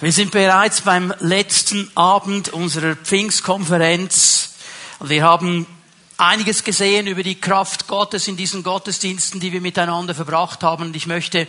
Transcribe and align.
Wir 0.00 0.12
sind 0.12 0.30
bereits 0.30 0.82
beim 0.82 1.12
letzten 1.18 1.90
Abend 1.96 2.50
unserer 2.50 2.94
Pfingstkonferenz. 2.94 4.54
Wir 5.00 5.24
haben 5.24 5.66
einiges 6.16 6.62
gesehen 6.62 7.08
über 7.08 7.24
die 7.24 7.40
Kraft 7.40 7.88
Gottes 7.88 8.28
in 8.28 8.36
diesen 8.36 8.62
Gottesdiensten, 8.62 9.40
die 9.40 9.52
wir 9.52 9.60
miteinander 9.60 10.14
verbracht 10.14 10.62
haben. 10.62 10.86
Und 10.86 10.96
ich 10.96 11.08
möchte 11.08 11.48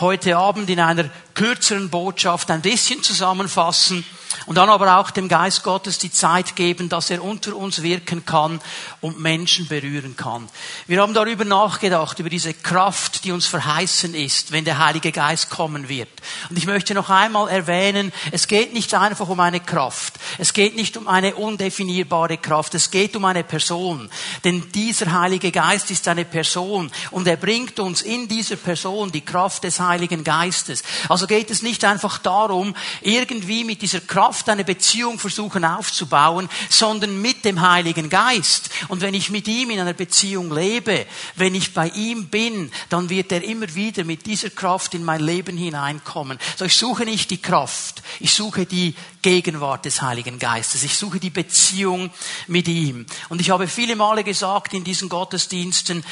heute 0.00 0.38
Abend 0.38 0.70
in 0.70 0.80
einer 0.80 1.10
kürzeren 1.34 1.90
Botschaft 1.90 2.50
ein 2.50 2.62
bisschen 2.62 3.02
zusammenfassen 3.02 4.04
und 4.46 4.56
dann 4.56 4.70
aber 4.70 4.98
auch 4.98 5.10
dem 5.10 5.28
Geist 5.28 5.62
Gottes 5.62 5.98
die 5.98 6.10
Zeit 6.10 6.56
geben, 6.56 6.88
dass 6.88 7.10
er 7.10 7.22
unter 7.22 7.56
uns 7.56 7.82
wirken 7.82 8.24
kann 8.24 8.60
und 9.00 9.20
Menschen 9.20 9.68
berühren 9.68 10.16
kann. 10.16 10.48
Wir 10.86 11.00
haben 11.00 11.14
darüber 11.14 11.44
nachgedacht, 11.44 12.18
über 12.18 12.30
diese 12.30 12.54
Kraft, 12.54 13.24
die 13.24 13.32
uns 13.32 13.46
verheißen 13.46 14.14
ist, 14.14 14.52
wenn 14.52 14.64
der 14.64 14.78
Heilige 14.78 15.12
Geist 15.12 15.50
kommen 15.50 15.88
wird. 15.88 16.08
Und 16.50 16.56
ich 16.56 16.66
möchte 16.66 16.94
noch 16.94 17.10
einmal 17.10 17.48
erwähnen, 17.48 18.12
es 18.30 18.48
geht 18.48 18.72
nicht 18.72 18.94
einfach 18.94 19.28
um 19.28 19.40
eine 19.40 19.60
Kraft. 19.60 20.14
Es 20.38 20.52
geht 20.52 20.76
nicht 20.76 20.96
um 20.96 21.08
eine 21.08 21.34
undefinierbare 21.34 22.38
Kraft. 22.38 22.74
Es 22.74 22.90
geht 22.90 23.16
um 23.16 23.24
eine 23.24 23.44
Person. 23.44 24.10
Denn 24.44 24.70
dieser 24.72 25.12
Heilige 25.12 25.52
Geist 25.52 25.90
ist 25.90 26.08
eine 26.08 26.24
Person 26.24 26.90
und 27.10 27.26
er 27.26 27.36
bringt 27.36 27.78
uns 27.78 28.02
in 28.02 28.28
dieser 28.28 28.56
Person 28.56 29.12
die 29.12 29.20
Kraft 29.20 29.64
des 29.64 29.78
Heiligen 29.80 30.24
Geistes. 30.24 30.82
Also 31.08 31.21
geht 31.26 31.50
es 31.50 31.62
nicht 31.62 31.84
einfach 31.84 32.18
darum, 32.18 32.74
irgendwie 33.00 33.64
mit 33.64 33.82
dieser 33.82 34.00
Kraft 34.00 34.48
eine 34.48 34.64
Beziehung 34.64 35.18
versuchen 35.18 35.64
aufzubauen, 35.64 36.48
sondern 36.68 37.20
mit 37.20 37.44
dem 37.44 37.60
Heiligen 37.60 38.08
Geist. 38.10 38.70
Und 38.88 39.00
wenn 39.00 39.14
ich 39.14 39.30
mit 39.30 39.48
ihm 39.48 39.70
in 39.70 39.80
einer 39.80 39.92
Beziehung 39.92 40.52
lebe, 40.52 41.06
wenn 41.36 41.54
ich 41.54 41.74
bei 41.74 41.88
ihm 41.88 42.28
bin, 42.28 42.70
dann 42.88 43.08
wird 43.08 43.32
er 43.32 43.42
immer 43.44 43.74
wieder 43.74 44.04
mit 44.04 44.26
dieser 44.26 44.50
Kraft 44.50 44.94
in 44.94 45.04
mein 45.04 45.20
Leben 45.20 45.56
hineinkommen. 45.56 46.38
So 46.56 46.64
ich 46.64 46.76
suche 46.76 47.04
nicht 47.04 47.30
die 47.30 47.40
Kraft, 47.40 48.02
ich 48.20 48.32
suche 48.32 48.66
die 48.66 48.94
Gegenwart 49.22 49.84
des 49.84 50.02
Heiligen 50.02 50.38
Geistes. 50.38 50.82
Ich 50.82 50.96
suche 50.96 51.20
die 51.20 51.30
Beziehung 51.30 52.10
mit 52.48 52.68
ihm. 52.68 53.06
Und 53.28 53.40
ich 53.40 53.50
habe 53.50 53.68
viele 53.68 53.96
Male 53.96 54.24
gesagt 54.24 54.74
in 54.74 54.84
diesen 54.84 55.08
Gottesdiensten, 55.08 56.04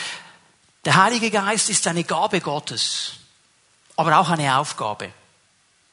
der 0.85 0.97
Heilige 0.97 1.31
Geist 1.31 1.69
ist 1.69 1.87
eine 1.87 2.05
Gabe 2.05 2.41
Gottes, 2.41 3.13
aber 4.01 4.19
auch 4.19 4.31
eine 4.31 4.57
Aufgabe. 4.57 5.13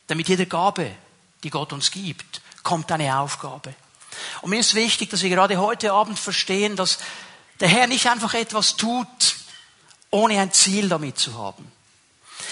Damit 0.08 0.30
jede 0.30 0.46
Gabe 0.46 0.96
die 1.44 1.50
Gott 1.50 1.74
uns 1.74 1.92
gibt, 1.92 2.42
kommt 2.64 2.90
eine 2.90 3.20
Aufgabe. 3.20 3.76
Und 4.42 4.52
mir 4.52 4.62
ist 4.62 4.76
wichtig, 4.76 5.10
dass 5.10 5.24
wir 5.24 5.30
gerade 5.30 5.58
heute 5.58 5.92
Abend 5.92 6.18
verstehen, 6.18 6.78
dass 6.78 7.00
der 7.60 7.68
Herr 7.68 7.86
nicht 7.86 8.08
einfach 8.10 8.34
etwas 8.34 8.78
tut, 8.78 9.36
ohne 10.10 10.40
ein 10.40 10.54
Ziel 10.54 10.88
damit 10.88 11.20
zu 11.20 11.38
haben. 11.38 11.70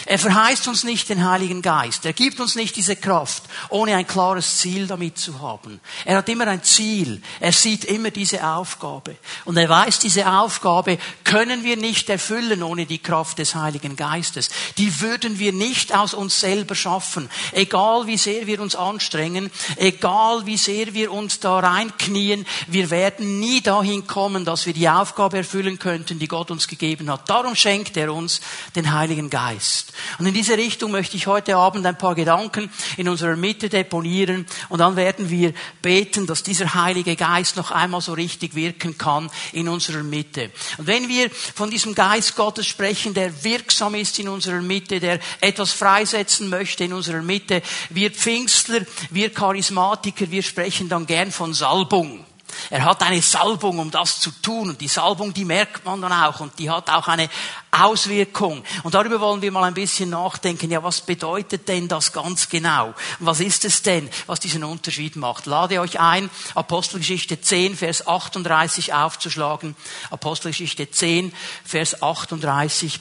Er 0.06 0.20
verheißt 0.20 0.68
uns 0.68 0.84
nicht 0.84 1.10
den 1.10 1.28
Heiligen 1.28 1.64
Geist. 1.64 2.06
Er 2.06 2.14
gibt 2.14 2.40
uns 2.40 2.56
nicht 2.56 2.76
diese 2.76 2.96
Kraft, 2.96 3.44
ohne 3.70 3.96
ein 3.96 4.06
klares 4.06 4.58
Ziel 4.58 4.86
damit 4.86 5.18
zu 5.18 5.42
haben. 5.42 5.80
Er 6.06 6.18
hat 6.18 6.30
immer 6.30 6.48
ein 6.48 6.64
Ziel. 6.64 7.24
Er 7.40 7.52
sieht 7.52 7.86
immer 7.86 8.12
diese 8.12 8.48
Aufgabe. 8.48 9.16
Und 9.46 9.58
er 9.58 9.68
weiß, 9.68 9.98
diese 10.00 10.32
Aufgabe 10.32 11.00
können 11.24 11.64
wir 11.64 11.76
nicht 11.76 12.10
erfüllen 12.10 12.62
ohne 12.62 12.86
die 12.86 13.00
Kraft 13.00 13.40
des 13.40 13.56
Heiligen 13.56 13.96
Geistes. 13.96 14.50
Die 14.78 15.02
würden 15.02 15.40
wir 15.40 15.54
nicht 15.54 15.96
aus 15.96 16.14
uns 16.14 16.40
selber 16.40 16.76
schaffen. 16.76 17.28
Egal 17.52 18.06
wie 18.06 18.18
sehr 18.18 18.46
wir 18.46 18.62
uns 18.62 18.76
anstrengen, 18.76 19.50
egal 19.78 20.46
wie 20.46 20.58
sehr 20.58 20.94
wir 20.94 21.12
uns 21.12 21.40
da 21.40 21.60
reinknien, 21.60 22.46
wir 22.68 22.92
werden 22.92 23.40
nie 23.40 23.62
dahin 23.62 24.06
kommen, 24.06 24.46
dass 24.46 24.68
wir 24.68 24.74
die 24.74 24.90
Aufgabe 24.90 25.38
erfüllen 25.38 25.80
könnten, 25.80 26.20
die 26.20 26.28
Gott 26.28 26.52
uns 26.52 26.68
gegeben 26.68 27.10
hat. 27.12 27.28
Darum 27.28 27.56
schenkt 27.56 27.98
er 27.98 28.14
uns 28.14 28.42
den 28.76 28.94
Heiligen 28.94 29.32
Geist. 29.32 29.95
Und 30.20 30.26
in 30.26 30.34
diese 30.34 30.58
Richtung 30.58 30.92
möchte 30.92 31.18
ich 31.18 31.28
heute 31.28 31.56
Abend 31.58 31.86
ein 31.86 31.98
paar 31.98 32.16
Gedanken 32.16 32.70
in 32.98 33.10
unserer 33.10 33.36
Mitte 33.36 33.70
deponieren 33.70 34.46
und 34.70 34.80
dann 34.80 34.96
werden 34.96 35.30
wir 35.30 35.54
beten, 35.82 36.28
dass 36.28 36.44
dieser 36.44 36.74
Heilige 36.74 37.16
Geist 37.16 37.56
noch 37.56 37.72
einmal 37.72 38.02
so 38.02 38.14
richtig 38.14 38.56
wirken 38.56 38.98
kann 38.98 39.30
in 39.54 39.68
unserer 39.68 40.04
Mitte. 40.04 40.52
Und 40.78 40.88
wenn 40.88 41.08
wir 41.10 41.30
von 41.30 41.70
diesem 41.70 41.96
Geist 41.96 42.36
Gottes 42.36 42.68
sprechen, 42.68 43.14
der 43.14 43.44
wirksam 43.44 43.96
ist 43.96 44.20
in 44.20 44.30
unserer 44.30 44.62
Mitte, 44.62 45.00
der 45.00 45.20
etwas 45.42 45.72
freisetzen 45.72 46.50
möchte 46.50 46.84
in 46.84 46.94
unserer 46.94 47.22
Mitte, 47.22 47.62
wir 47.90 48.12
Pfingstler, 48.12 48.82
wir 49.10 49.34
Charismatiker, 49.34 50.30
wir 50.32 50.44
sprechen 50.44 50.90
dann 50.90 51.06
gern 51.06 51.32
von 51.32 51.54
Salbung. 51.54 52.26
Er 52.70 52.86
hat 52.86 53.02
eine 53.04 53.22
Salbung, 53.22 53.80
um 53.80 53.92
das 53.92 54.20
zu 54.20 54.32
tun. 54.42 54.70
Und 54.70 54.82
die 54.82 54.88
Salbung, 54.88 55.34
die 55.34 55.46
merkt 55.46 55.86
man 55.86 56.02
dann 56.02 56.12
auch. 56.12 56.40
Und 56.40 56.58
die 56.60 56.70
hat 56.70 56.90
auch 56.90 57.08
eine 57.08 57.30
Auswirkung. 57.72 58.64
Und 58.84 58.94
darüber 58.94 59.20
wollen 59.20 59.42
wir 59.42 59.52
mal 59.52 59.64
ein 59.64 59.74
bisschen 59.74 60.10
nachdenken. 60.10 60.72
Ja, 60.72 60.84
was 60.84 61.02
bedeutet 61.02 61.68
denn 61.68 61.88
das 61.88 62.12
ganz 62.12 62.50
genau? 62.50 62.94
Was 63.20 63.40
ist 63.40 63.66
es 63.66 63.82
denn, 63.82 64.10
was 64.28 64.40
diesen 64.40 64.64
Unterschied 64.64 65.16
macht? 65.16 65.46
Lade 65.46 65.80
euch 65.82 66.00
ein, 66.00 66.30
Apostelgeschichte 66.54 67.42
10, 67.42 67.76
Vers 67.76 68.08
38 68.08 68.94
aufzuschlagen. 68.94 69.76
Apostelgeschichte 70.10 70.90
10, 70.90 71.34
Vers 71.64 72.02
38. 72.02 73.00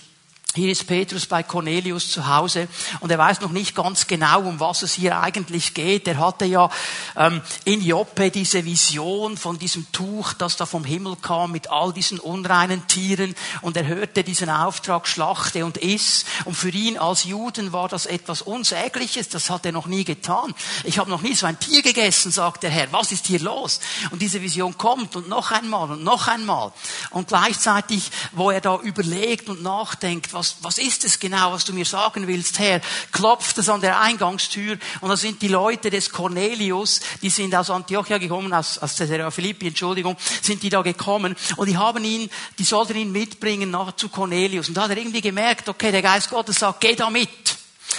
Hier 0.56 0.70
ist 0.70 0.86
Petrus 0.86 1.26
bei 1.26 1.42
Cornelius 1.42 2.12
zu 2.12 2.28
Hause 2.28 2.68
und 3.00 3.10
er 3.10 3.18
weiß 3.18 3.40
noch 3.40 3.50
nicht 3.50 3.74
ganz 3.74 4.06
genau, 4.06 4.42
um 4.42 4.60
was 4.60 4.82
es 4.82 4.92
hier 4.92 5.18
eigentlich 5.18 5.74
geht. 5.74 6.06
Er 6.06 6.18
hatte 6.18 6.44
ja 6.44 6.70
ähm, 7.16 7.42
in 7.64 7.82
Joppe 7.82 8.30
diese 8.30 8.64
Vision 8.64 9.36
von 9.36 9.58
diesem 9.58 9.90
Tuch, 9.90 10.32
das 10.32 10.56
da 10.56 10.64
vom 10.64 10.84
Himmel 10.84 11.16
kam 11.16 11.50
mit 11.50 11.72
all 11.72 11.92
diesen 11.92 12.20
unreinen 12.20 12.86
Tieren 12.86 13.34
und 13.62 13.76
er 13.76 13.88
hörte 13.88 14.22
diesen 14.22 14.48
Auftrag, 14.48 15.08
schlachte 15.08 15.64
und 15.64 15.78
iss. 15.78 16.24
Und 16.44 16.54
für 16.54 16.68
ihn 16.68 16.98
als 16.98 17.24
Juden 17.24 17.72
war 17.72 17.88
das 17.88 18.06
etwas 18.06 18.40
Unsägliches, 18.40 19.30
das 19.30 19.50
hat 19.50 19.66
er 19.66 19.72
noch 19.72 19.86
nie 19.86 20.04
getan. 20.04 20.54
Ich 20.84 21.00
habe 21.00 21.10
noch 21.10 21.22
nie 21.22 21.34
so 21.34 21.46
ein 21.46 21.58
Tier 21.58 21.82
gegessen, 21.82 22.30
sagt 22.30 22.62
der 22.62 22.70
Herr. 22.70 22.92
Was 22.92 23.10
ist 23.10 23.26
hier 23.26 23.40
los? 23.40 23.80
Und 24.12 24.22
diese 24.22 24.40
Vision 24.40 24.78
kommt 24.78 25.16
und 25.16 25.28
noch 25.28 25.50
einmal 25.50 25.90
und 25.90 26.04
noch 26.04 26.28
einmal. 26.28 26.72
Und 27.10 27.26
gleichzeitig, 27.26 28.12
wo 28.30 28.52
er 28.52 28.60
da 28.60 28.78
überlegt 28.78 29.48
und 29.48 29.60
nachdenkt, 29.60 30.32
was 30.32 30.43
was, 30.44 30.56
was 30.60 30.78
ist 30.78 31.04
es 31.04 31.18
genau, 31.18 31.52
was 31.52 31.64
du 31.64 31.72
mir 31.72 31.84
sagen 31.84 32.26
willst, 32.26 32.58
Herr? 32.58 32.80
Klopft 33.12 33.56
es 33.58 33.68
an 33.68 33.80
der 33.80 34.00
Eingangstür 34.00 34.78
und 35.00 35.08
da 35.08 35.16
sind 35.16 35.40
die 35.40 35.48
Leute 35.48 35.90
des 35.90 36.10
Cornelius, 36.10 37.00
die 37.22 37.30
sind 37.30 37.54
aus 37.54 37.70
Antiochia 37.70 38.18
gekommen, 38.18 38.52
aus, 38.52 38.78
aus 38.78 38.96
Caesarea 38.96 39.30
Philippi, 39.30 39.68
Entschuldigung, 39.68 40.16
sind 40.42 40.62
die 40.62 40.68
da 40.68 40.82
gekommen 40.82 41.34
und 41.56 41.68
die 41.68 41.76
haben 41.76 42.04
ihn, 42.04 42.28
die 42.58 42.64
sollten 42.64 42.96
ihn 42.96 43.12
mitbringen 43.12 43.70
nach 43.70 43.96
zu 43.96 44.08
Cornelius 44.08 44.68
und 44.68 44.74
da 44.74 44.82
hat 44.82 44.90
er 44.90 44.98
irgendwie 44.98 45.22
gemerkt, 45.22 45.68
okay, 45.68 45.90
der 45.90 46.02
Geist 46.02 46.30
Gottes 46.30 46.58
sagt, 46.58 46.80
geh 46.80 46.94
da 46.94 47.08
mit. 47.10 47.30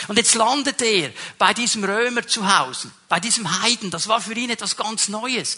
Und 0.08 0.18
jetzt 0.18 0.36
landet 0.36 0.82
er 0.82 1.10
bei 1.38 1.54
diesem 1.54 1.84
Römer 1.84 2.28
zu 2.28 2.46
Hause 2.46 2.92
bei 3.08 3.20
diesem 3.20 3.62
Heiden, 3.62 3.92
das 3.92 4.08
war 4.08 4.20
für 4.20 4.34
ihn 4.34 4.50
etwas 4.50 4.78
ganz 4.78 5.10
Neues. 5.10 5.58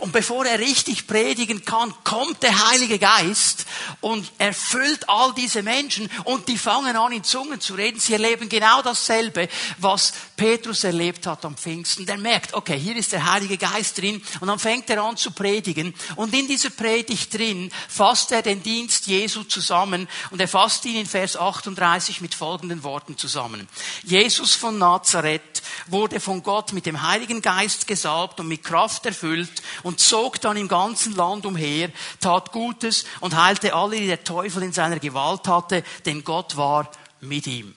Und 0.00 0.12
bevor 0.12 0.44
er 0.44 0.58
richtig 0.58 1.06
predigen 1.06 1.64
kann, 1.64 1.94
kommt 2.02 2.42
der 2.42 2.68
Heilige 2.70 2.98
Geist 2.98 3.66
und 4.00 4.30
erfüllt 4.38 5.08
all 5.08 5.32
diese 5.34 5.62
Menschen 5.62 6.10
und 6.24 6.48
die 6.48 6.58
fangen 6.58 6.96
an 6.96 7.12
in 7.12 7.22
Zungen 7.22 7.60
zu 7.60 7.74
reden. 7.74 8.00
Sie 8.00 8.14
erleben 8.14 8.48
genau 8.48 8.82
dasselbe, 8.82 9.48
was 9.78 10.12
Petrus 10.36 10.82
erlebt 10.82 11.26
hat 11.26 11.44
am 11.44 11.56
Pfingsten. 11.56 12.04
Der 12.04 12.18
merkt, 12.18 12.54
okay, 12.54 12.78
hier 12.78 12.96
ist 12.96 13.12
der 13.12 13.30
Heilige 13.30 13.58
Geist 13.58 13.98
drin 13.98 14.20
und 14.40 14.48
dann 14.48 14.58
fängt 14.58 14.90
er 14.90 15.02
an 15.02 15.16
zu 15.16 15.30
predigen 15.30 15.94
und 16.16 16.34
in 16.34 16.48
dieser 16.48 16.70
Predigt 16.70 17.32
drin 17.32 17.70
fasst 17.88 18.32
er 18.32 18.42
den 18.42 18.62
Dienst 18.62 19.06
Jesu 19.06 19.44
zusammen 19.44 20.08
und 20.30 20.40
er 20.40 20.48
fasst 20.48 20.84
ihn 20.84 20.96
in 20.96 21.06
Vers 21.06 21.36
38 21.36 22.20
mit 22.20 22.34
folgenden 22.34 22.82
Worten 22.82 23.16
zusammen. 23.16 23.68
Jesus 24.02 24.56
von 24.56 24.78
Nazareth 24.78 25.62
wurde 25.86 26.18
von 26.18 26.42
Gott 26.42 26.72
mit 26.72 26.86
dem 26.86 26.97
Heiligen 27.02 27.42
Geist 27.42 27.86
gesalbt 27.86 28.40
und 28.40 28.48
mit 28.48 28.64
Kraft 28.64 29.06
erfüllt 29.06 29.62
und 29.82 30.00
zog 30.00 30.40
dann 30.40 30.56
im 30.56 30.68
ganzen 30.68 31.14
Land 31.14 31.46
umher, 31.46 31.90
tat 32.20 32.52
Gutes 32.52 33.04
und 33.20 33.36
heilte 33.36 33.74
alle, 33.74 33.96
die 33.96 34.06
der 34.06 34.24
Teufel 34.24 34.62
in 34.62 34.72
seiner 34.72 34.98
Gewalt 34.98 35.46
hatte, 35.48 35.82
denn 36.06 36.24
Gott 36.24 36.56
war 36.56 36.90
mit 37.20 37.46
ihm. 37.46 37.74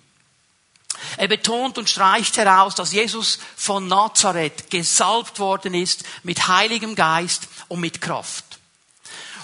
Er 1.18 1.28
betont 1.28 1.78
und 1.78 1.90
streicht 1.90 2.38
heraus, 2.38 2.76
dass 2.76 2.94
Jesus 2.94 3.40
von 3.56 3.88
Nazareth 3.88 4.70
gesalbt 4.70 5.40
worden 5.40 5.74
ist 5.74 6.03
mit 6.24 6.47
Heiligem 6.47 6.96
Geist 6.96 7.47
und 7.67 7.79
mit 7.79 8.02
Kraft. 8.02 8.51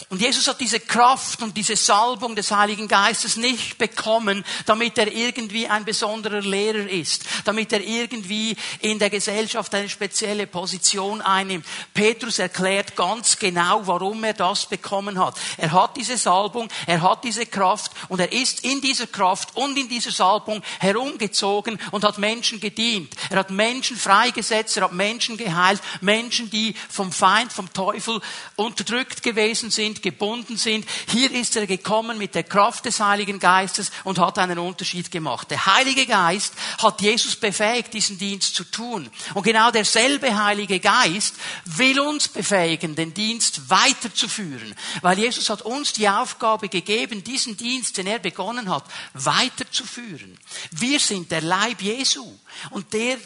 Und 0.09 0.21
Jesus 0.21 0.47
hat 0.47 0.61
diese 0.61 0.79
Kraft 0.79 1.41
und 1.41 1.57
diese 1.57 1.75
Salbung 1.75 2.33
des 2.33 2.51
Heiligen 2.51 2.87
Geistes 2.87 3.35
nicht 3.35 3.77
bekommen, 3.77 4.45
damit 4.65 4.97
er 4.97 5.11
irgendwie 5.11 5.67
ein 5.67 5.83
besonderer 5.83 6.39
Lehrer 6.39 6.89
ist, 6.89 7.25
damit 7.43 7.73
er 7.73 7.81
irgendwie 7.81 8.55
in 8.79 8.99
der 8.99 9.09
Gesellschaft 9.09 9.75
eine 9.75 9.89
spezielle 9.89 10.47
Position 10.47 11.21
einnimmt. 11.21 11.65
Petrus 11.93 12.39
erklärt 12.39 12.95
ganz 12.95 13.37
genau, 13.37 13.85
warum 13.85 14.23
er 14.23 14.33
das 14.33 14.65
bekommen 14.65 15.19
hat. 15.19 15.35
Er 15.57 15.73
hat 15.73 15.97
diese 15.97 16.15
Salbung, 16.17 16.69
er 16.85 17.01
hat 17.01 17.25
diese 17.25 17.45
Kraft 17.45 17.91
und 18.07 18.21
er 18.21 18.31
ist 18.31 18.63
in 18.63 18.79
dieser 18.79 19.07
Kraft 19.07 19.57
und 19.57 19.77
in 19.77 19.89
dieser 19.89 20.11
Salbung 20.11 20.63
herumgezogen 20.79 21.81
und 21.91 22.05
hat 22.05 22.17
Menschen 22.17 22.61
gedient. 22.61 23.13
Er 23.29 23.39
hat 23.39 23.51
Menschen 23.51 23.97
freigesetzt, 23.97 24.77
er 24.77 24.83
hat 24.85 24.93
Menschen 24.93 25.35
geheilt, 25.35 25.81
Menschen, 25.99 26.49
die 26.49 26.75
vom 26.87 27.11
Feind, 27.11 27.51
vom 27.51 27.73
Teufel 27.73 28.21
unterdrückt 28.55 29.21
gewesen 29.21 29.69
sind, 29.69 29.96
sind, 29.97 30.03
gebunden 30.03 30.57
sind. 30.57 30.85
Hier 31.09 31.31
ist 31.31 31.55
er 31.55 31.67
gekommen 31.67 32.17
mit 32.17 32.35
der 32.35 32.43
Kraft 32.43 32.85
des 32.85 32.99
Heiligen 32.99 33.39
Geistes 33.39 33.91
und 34.03 34.19
hat 34.19 34.37
einen 34.37 34.59
Unterschied 34.59 35.11
gemacht. 35.11 35.51
Der 35.51 35.65
Heilige 35.65 36.05
Geist 36.05 36.53
hat 36.79 37.01
Jesus 37.01 37.35
befähigt, 37.35 37.93
diesen 37.93 38.17
Dienst 38.17 38.55
zu 38.55 38.63
tun. 38.63 39.09
Und 39.33 39.43
genau 39.43 39.71
derselbe 39.71 40.43
Heilige 40.43 40.79
Geist 40.79 41.35
will 41.65 41.99
uns 41.99 42.27
befähigen, 42.27 42.95
den 42.95 43.13
Dienst 43.13 43.69
weiterzuführen. 43.69 44.75
Weil 45.01 45.19
Jesus 45.19 45.49
hat 45.49 45.61
uns 45.61 45.93
die 45.93 46.09
Aufgabe 46.09 46.69
gegeben, 46.69 47.23
diesen 47.23 47.57
Dienst, 47.57 47.97
den 47.97 48.07
er 48.07 48.19
begonnen 48.19 48.69
hat, 48.69 48.85
weiterzuführen. 49.13 50.37
Wir 50.71 50.99
sind 50.99 51.31
der 51.31 51.41
Leib 51.41 51.81
Jesu. 51.81 52.25
Und 52.71 52.93
der 52.93 53.17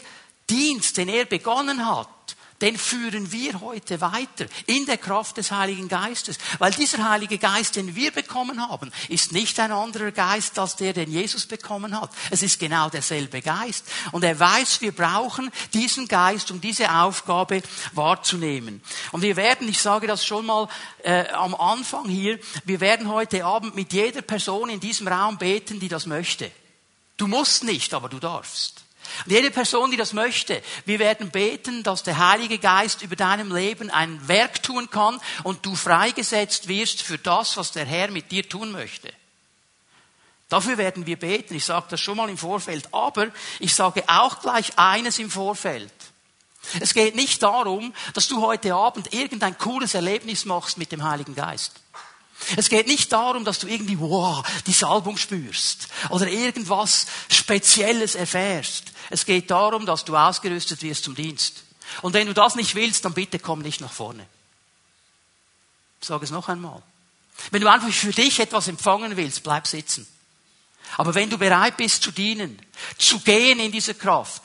Dienst, 0.48 0.96
den 0.96 1.08
er 1.08 1.24
begonnen 1.24 1.86
hat, 1.86 2.08
den 2.62 2.78
führen 2.78 3.32
wir 3.32 3.60
heute 3.60 4.00
weiter 4.00 4.46
in 4.66 4.86
der 4.86 4.96
Kraft 4.96 5.36
des 5.36 5.50
Heiligen 5.50 5.88
Geistes. 5.88 6.38
Weil 6.58 6.72
dieser 6.72 7.08
Heilige 7.10 7.38
Geist, 7.38 7.76
den 7.76 7.94
wir 7.96 8.12
bekommen 8.12 8.60
haben, 8.60 8.92
ist 9.08 9.32
nicht 9.32 9.58
ein 9.58 9.72
anderer 9.72 10.12
Geist 10.12 10.58
als 10.58 10.76
der, 10.76 10.92
den 10.92 11.10
Jesus 11.10 11.46
bekommen 11.46 12.00
hat. 12.00 12.10
Es 12.30 12.42
ist 12.42 12.60
genau 12.60 12.88
derselbe 12.88 13.42
Geist. 13.42 13.84
Und 14.12 14.22
er 14.22 14.38
weiß, 14.38 14.80
wir 14.80 14.92
brauchen 14.92 15.50
diesen 15.74 16.06
Geist, 16.06 16.50
um 16.50 16.60
diese 16.60 16.90
Aufgabe 16.94 17.62
wahrzunehmen. 17.92 18.80
Und 19.10 19.22
wir 19.22 19.36
werden, 19.36 19.68
ich 19.68 19.80
sage 19.80 20.06
das 20.06 20.24
schon 20.24 20.46
mal 20.46 20.68
äh, 21.02 21.28
am 21.30 21.54
Anfang 21.54 22.08
hier, 22.08 22.38
wir 22.64 22.80
werden 22.80 23.08
heute 23.08 23.44
Abend 23.44 23.74
mit 23.74 23.92
jeder 23.92 24.22
Person 24.22 24.70
in 24.70 24.80
diesem 24.80 25.08
Raum 25.08 25.36
beten, 25.36 25.80
die 25.80 25.88
das 25.88 26.06
möchte. 26.06 26.50
Du 27.16 27.26
musst 27.26 27.64
nicht, 27.64 27.92
aber 27.92 28.08
du 28.08 28.20
darfst. 28.20 28.82
Und 29.24 29.32
jede 29.32 29.50
Person, 29.50 29.90
die 29.90 29.96
das 29.96 30.12
möchte, 30.12 30.62
wir 30.84 30.98
werden 30.98 31.30
beten, 31.30 31.82
dass 31.82 32.02
der 32.02 32.18
Heilige 32.18 32.58
Geist 32.58 33.02
über 33.02 33.16
deinem 33.16 33.54
Leben 33.54 33.90
ein 33.90 34.26
Werk 34.28 34.62
tun 34.62 34.90
kann 34.90 35.20
und 35.42 35.64
du 35.64 35.74
freigesetzt 35.74 36.68
wirst 36.68 37.02
für 37.02 37.18
das, 37.18 37.56
was 37.56 37.72
der 37.72 37.84
Herr 37.84 38.10
mit 38.10 38.30
dir 38.30 38.48
tun 38.48 38.72
möchte. 38.72 39.12
Dafür 40.48 40.76
werden 40.76 41.06
wir 41.06 41.18
beten. 41.18 41.54
Ich 41.54 41.64
sage 41.64 41.86
das 41.88 42.00
schon 42.00 42.18
mal 42.18 42.28
im 42.28 42.36
Vorfeld. 42.36 42.92
Aber 42.92 43.28
ich 43.58 43.74
sage 43.74 44.04
auch 44.06 44.40
gleich 44.40 44.78
eines 44.78 45.18
im 45.18 45.30
Vorfeld. 45.30 45.90
Es 46.78 46.92
geht 46.94 47.14
nicht 47.14 47.42
darum, 47.42 47.94
dass 48.14 48.28
du 48.28 48.42
heute 48.42 48.74
Abend 48.74 49.14
irgendein 49.14 49.56
cooles 49.56 49.94
Erlebnis 49.94 50.44
machst 50.44 50.78
mit 50.78 50.92
dem 50.92 51.02
Heiligen 51.02 51.34
Geist. 51.34 51.80
Es 52.56 52.68
geht 52.68 52.86
nicht 52.86 53.12
darum, 53.12 53.44
dass 53.44 53.58
du 53.58 53.66
irgendwie, 53.66 53.98
wow, 53.98 54.44
die 54.66 54.72
Salbung 54.72 55.16
spürst 55.16 55.88
oder 56.10 56.26
irgendwas 56.26 57.06
Spezielles 57.28 58.14
erfährst. 58.14 58.92
Es 59.10 59.24
geht 59.24 59.50
darum, 59.50 59.86
dass 59.86 60.04
du 60.04 60.16
ausgerüstet 60.16 60.82
wirst 60.82 61.04
zum 61.04 61.14
Dienst. 61.14 61.62
Und 62.00 62.14
wenn 62.14 62.26
du 62.26 62.34
das 62.34 62.54
nicht 62.54 62.74
willst, 62.74 63.04
dann 63.04 63.14
bitte 63.14 63.38
komm 63.38 63.60
nicht 63.60 63.80
nach 63.80 63.92
vorne. 63.92 64.26
Sage 66.00 66.24
es 66.24 66.30
noch 66.30 66.48
einmal. 66.48 66.82
Wenn 67.50 67.60
du 67.60 67.70
einfach 67.70 67.92
für 67.92 68.12
dich 68.12 68.40
etwas 68.40 68.68
empfangen 68.68 69.16
willst, 69.16 69.42
bleib 69.42 69.66
sitzen. 69.66 70.06
Aber 70.96 71.14
wenn 71.14 71.30
du 71.30 71.38
bereit 71.38 71.76
bist 71.76 72.02
zu 72.02 72.10
dienen, 72.10 72.58
zu 72.98 73.20
gehen 73.20 73.60
in 73.60 73.72
dieser 73.72 73.94
Kraft, 73.94 74.42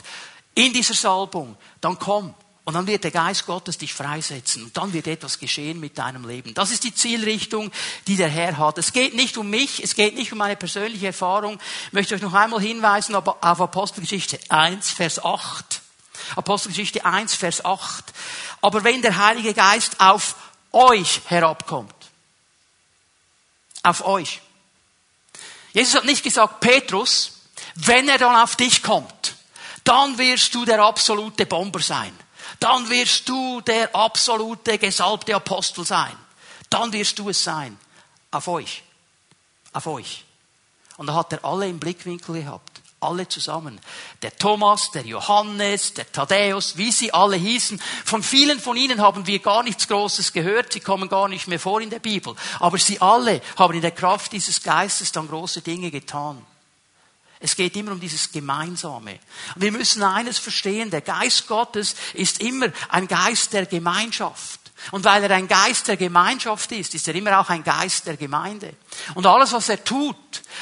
in 0.55 0.73
dieser 0.73 0.93
Salbung, 0.93 1.57
dann 1.81 1.99
komm. 1.99 2.33
Und 2.67 2.73
dann 2.73 2.85
wird 2.85 3.05
der 3.05 3.11
Geist 3.11 3.45
Gottes 3.45 3.77
dich 3.77 3.93
freisetzen. 3.93 4.65
Und 4.65 4.75
dann 4.75 4.91
wird 4.91 5.07
etwas 5.07 5.39
geschehen 5.39 5.79
mit 5.79 5.97
deinem 5.97 6.27
Leben. 6.27 6.53
Das 6.53 6.69
ist 6.69 6.83
die 6.83 6.93
Zielrichtung, 6.93 7.71
die 8.07 8.17
der 8.17 8.27
Herr 8.27 8.57
hat. 8.57 8.77
Es 8.77 8.91
geht 8.91 9.15
nicht 9.15 9.37
um 9.37 9.49
mich, 9.49 9.81
es 9.81 9.95
geht 9.95 10.15
nicht 10.15 10.33
um 10.33 10.39
meine 10.39 10.57
persönliche 10.57 11.07
Erfahrung. 11.07 11.61
Ich 11.85 11.93
möchte 11.93 12.13
euch 12.13 12.21
noch 12.21 12.33
einmal 12.33 12.59
hinweisen 12.59 13.15
auf 13.15 13.61
Apostelgeschichte 13.61 14.37
1, 14.49 14.91
Vers 14.91 15.23
8. 15.23 15.81
Apostelgeschichte 16.35 17.05
1, 17.05 17.35
Vers 17.35 17.63
8. 17.63 18.03
Aber 18.59 18.83
wenn 18.83 19.01
der 19.01 19.15
Heilige 19.15 19.53
Geist 19.53 20.01
auf 20.01 20.35
euch 20.73 21.21
herabkommt, 21.27 21.95
auf 23.81 24.05
euch. 24.05 24.41
Jesus 25.71 25.95
hat 25.95 26.03
nicht 26.03 26.21
gesagt, 26.21 26.59
Petrus, 26.59 27.43
wenn 27.75 28.09
er 28.09 28.17
dann 28.17 28.35
auf 28.35 28.57
dich 28.57 28.83
kommt, 28.83 29.37
dann 29.85 30.17
wirst 30.17 30.53
du 30.53 30.65
der 30.65 30.81
absolute 30.81 31.45
Bomber 31.45 31.79
sein 31.79 32.11
dann 32.59 32.89
wirst 32.89 33.29
du 33.29 33.61
der 33.61 33.93
absolute 33.95 34.77
gesalbte 34.77 35.35
Apostel 35.35 35.85
sein. 35.85 36.15
Dann 36.69 36.91
wirst 36.91 37.19
du 37.19 37.29
es 37.29 37.43
sein. 37.43 37.77
Auf 38.31 38.47
euch. 38.47 38.83
Auf 39.73 39.87
euch. 39.87 40.25
Und 40.97 41.07
da 41.07 41.13
hat 41.13 41.33
er 41.33 41.45
alle 41.45 41.67
im 41.67 41.79
Blickwinkel 41.79 42.43
gehabt. 42.43 42.81
Alle 42.99 43.27
zusammen. 43.27 43.79
Der 44.23 44.35
Thomas, 44.35 44.89
der 44.89 45.05
Johannes, 45.05 45.93
der 45.93 46.11
Thaddäus, 46.11 46.77
wie 46.77 46.91
sie 46.91 47.13
alle 47.13 47.37
hießen. 47.37 47.79
Von 48.03 48.23
vielen 48.23 48.59
von 48.59 48.75
ihnen 48.75 49.01
haben 49.01 49.27
wir 49.27 49.37
gar 49.37 49.61
nichts 49.61 49.87
Großes 49.87 50.33
gehört. 50.33 50.73
Sie 50.73 50.79
kommen 50.79 51.07
gar 51.07 51.27
nicht 51.27 51.47
mehr 51.47 51.59
vor 51.59 51.79
in 51.79 51.91
der 51.91 51.99
Bibel. 51.99 52.35
Aber 52.59 52.79
sie 52.79 52.99
alle 52.99 53.41
haben 53.55 53.75
in 53.75 53.81
der 53.81 53.91
Kraft 53.91 54.31
dieses 54.31 54.63
Geistes 54.63 55.11
dann 55.11 55.27
große 55.27 55.61
Dinge 55.61 55.91
getan. 55.91 56.43
Es 57.39 57.55
geht 57.55 57.75
immer 57.75 57.91
um 57.91 57.99
dieses 57.99 58.31
Gemeinsame. 58.31 59.19
Und 59.55 59.61
wir 59.61 59.71
müssen 59.71 60.01
eines 60.03 60.39
verstehen, 60.39 60.89
der 60.89 61.01
Geist 61.01 61.47
Gottes 61.47 61.95
ist 62.13 62.41
immer 62.41 62.69
ein 62.89 63.07
Geist 63.07 63.53
der 63.53 63.65
Gemeinschaft. 63.65 64.59
Und 64.91 65.03
weil 65.03 65.23
er 65.23 65.31
ein 65.31 65.47
Geist 65.47 65.87
der 65.87 65.97
Gemeinschaft 65.97 66.71
ist, 66.71 66.95
ist 66.95 67.07
er 67.07 67.15
immer 67.15 67.39
auch 67.39 67.49
ein 67.49 67.63
Geist 67.63 68.05
der 68.07 68.17
Gemeinde. 68.17 68.73
Und 69.15 69.25
alles, 69.25 69.53
was 69.53 69.69
er 69.69 69.83
tut, 69.83 70.15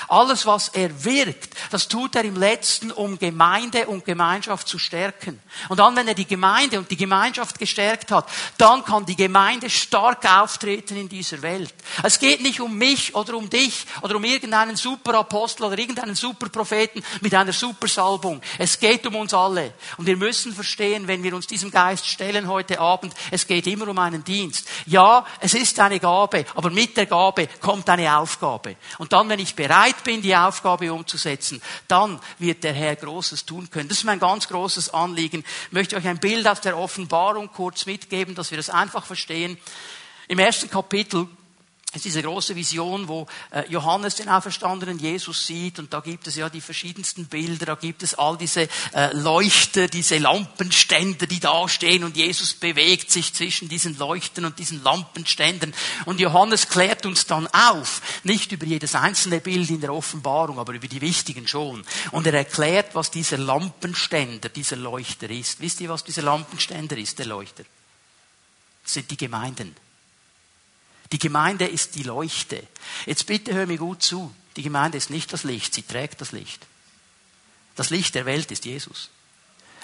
alles, 0.07 0.45
was 0.45 0.69
er 0.69 1.03
wirkt, 1.03 1.53
das 1.71 1.87
tut 1.87 2.15
er 2.15 2.23
im 2.23 2.35
Letzten, 2.35 2.91
um 2.91 3.17
Gemeinde 3.17 3.87
und 3.87 4.05
Gemeinschaft 4.05 4.67
zu 4.67 4.77
stärken. 4.77 5.41
Und 5.69 5.79
dann, 5.79 5.95
wenn 5.95 6.07
er 6.07 6.13
die 6.13 6.27
Gemeinde 6.27 6.79
und 6.79 6.91
die 6.91 6.97
Gemeinschaft 6.97 7.57
gestärkt 7.59 8.11
hat, 8.11 8.29
dann 8.57 8.83
kann 8.83 9.05
die 9.05 9.15
Gemeinde 9.15 9.69
stark 9.69 10.25
auftreten 10.25 10.97
in 10.97 11.09
dieser 11.09 11.41
Welt. 11.41 11.73
Es 12.03 12.19
geht 12.19 12.41
nicht 12.41 12.59
um 12.61 12.75
mich 12.77 13.15
oder 13.15 13.35
um 13.35 13.49
dich 13.49 13.85
oder 14.01 14.15
um 14.15 14.23
irgendeinen 14.23 14.75
Superapostel 14.75 15.65
oder 15.65 15.77
irgendeinen 15.77 16.15
Superpropheten 16.15 17.03
mit 17.21 17.33
einer 17.33 17.53
Supersalbung. 17.53 18.41
Es 18.57 18.79
geht 18.79 19.05
um 19.07 19.15
uns 19.15 19.33
alle. 19.33 19.73
Und 19.97 20.05
wir 20.05 20.17
müssen 20.17 20.53
verstehen, 20.53 21.07
wenn 21.07 21.23
wir 21.23 21.35
uns 21.35 21.47
diesem 21.47 21.71
Geist 21.71 22.07
stellen 22.07 22.47
heute 22.47 22.79
Abend, 22.79 23.13
es 23.31 23.47
geht 23.47 23.67
immer 23.67 23.87
um 23.87 23.97
einen 23.97 24.23
Dienst. 24.23 24.67
Ja, 24.85 25.25
es 25.39 25.53
ist 25.53 25.79
eine 25.79 25.99
Gabe, 25.99 26.45
aber 26.55 26.69
mit 26.69 26.97
der 26.97 27.05
Gabe 27.05 27.47
kommt 27.61 27.89
eine 27.89 28.17
Aufgabe. 28.17 28.24
Und 28.97 29.13
dann, 29.13 29.29
wenn 29.29 29.39
ich 29.39 29.55
bereit 29.55 30.03
bin, 30.03 30.21
die 30.21 30.35
Aufgabe 30.35 30.91
umzusetzen, 30.91 31.61
dann 31.87 32.19
wird 32.39 32.63
der 32.63 32.73
Herr 32.73 32.95
Großes 32.95 33.45
tun 33.45 33.69
können. 33.69 33.89
Das 33.89 33.99
ist 33.99 34.03
mein 34.03 34.19
ganz 34.19 34.47
großes 34.47 34.93
Anliegen. 34.93 35.43
Ich 35.67 35.71
möchte 35.71 35.95
euch 35.95 36.07
ein 36.07 36.19
Bild 36.19 36.47
aus 36.47 36.61
der 36.61 36.77
Offenbarung 36.77 37.49
kurz 37.51 37.85
mitgeben, 37.85 38.35
dass 38.35 38.51
wir 38.51 38.57
das 38.57 38.69
einfach 38.69 39.05
verstehen. 39.05 39.57
Im 40.27 40.39
ersten 40.39 40.69
Kapitel 40.69 41.27
ist 41.95 42.05
diese 42.05 42.21
große 42.21 42.55
Vision, 42.55 43.07
wo 43.07 43.27
äh, 43.51 43.63
Johannes 43.69 44.15
den 44.15 44.29
auferstandenen 44.29 44.99
Jesus 44.99 45.45
sieht 45.45 45.79
und 45.79 45.93
da 45.93 45.99
gibt 45.99 46.27
es 46.27 46.35
ja 46.35 46.49
die 46.49 46.61
verschiedensten 46.61 47.25
Bilder, 47.25 47.65
da 47.65 47.75
gibt 47.75 48.03
es 48.03 48.15
all 48.15 48.37
diese 48.37 48.67
äh, 48.93 49.13
Leuchter, 49.13 49.87
diese 49.87 50.17
Lampenständer, 50.17 51.27
die 51.27 51.39
da 51.39 51.67
stehen 51.69 52.03
und 52.03 52.17
Jesus 52.17 52.53
bewegt 52.53 53.11
sich 53.11 53.33
zwischen 53.33 53.69
diesen 53.69 53.97
Leuchten 53.97 54.45
und 54.45 54.59
diesen 54.59 54.83
Lampenständern 54.83 55.73
und 56.05 56.19
Johannes 56.19 56.67
klärt 56.67 57.05
uns 57.05 57.25
dann 57.25 57.47
auf, 57.47 58.01
nicht 58.23 58.51
über 58.51 58.65
jedes 58.65 58.95
einzelne 58.95 59.39
Bild 59.39 59.69
in 59.69 59.81
der 59.81 59.93
Offenbarung, 59.93 60.59
aber 60.59 60.73
über 60.73 60.87
die 60.87 61.01
wichtigen 61.01 61.47
schon 61.47 61.83
und 62.11 62.27
er 62.27 62.33
erklärt, 62.33 62.95
was 62.95 63.11
dieser 63.11 63.37
Lampenständer, 63.37 64.49
dieser 64.49 64.75
Leuchter 64.75 65.29
ist. 65.29 65.61
Wisst 65.61 65.81
ihr, 65.81 65.89
was 65.89 66.03
dieser 66.03 66.23
Lampenständer 66.23 66.97
ist, 66.97 67.19
der 67.19 67.27
Leuchter? 67.27 67.63
Das 68.83 68.93
sind 68.93 69.09
die 69.09 69.17
Gemeinden. 69.17 69.75
Die 71.11 71.19
Gemeinde 71.19 71.67
ist 71.67 71.95
die 71.95 72.03
Leuchte. 72.03 72.63
Jetzt 73.05 73.25
bitte 73.25 73.53
hör 73.53 73.67
mir 73.67 73.77
gut 73.77 74.01
zu. 74.01 74.33
Die 74.55 74.63
Gemeinde 74.63 74.97
ist 74.97 75.09
nicht 75.09 75.33
das 75.33 75.43
Licht, 75.43 75.73
sie 75.73 75.83
trägt 75.83 76.21
das 76.21 76.31
Licht. 76.31 76.65
Das 77.75 77.89
Licht 77.89 78.15
der 78.15 78.25
Welt 78.25 78.51
ist 78.51 78.65
Jesus. 78.65 79.09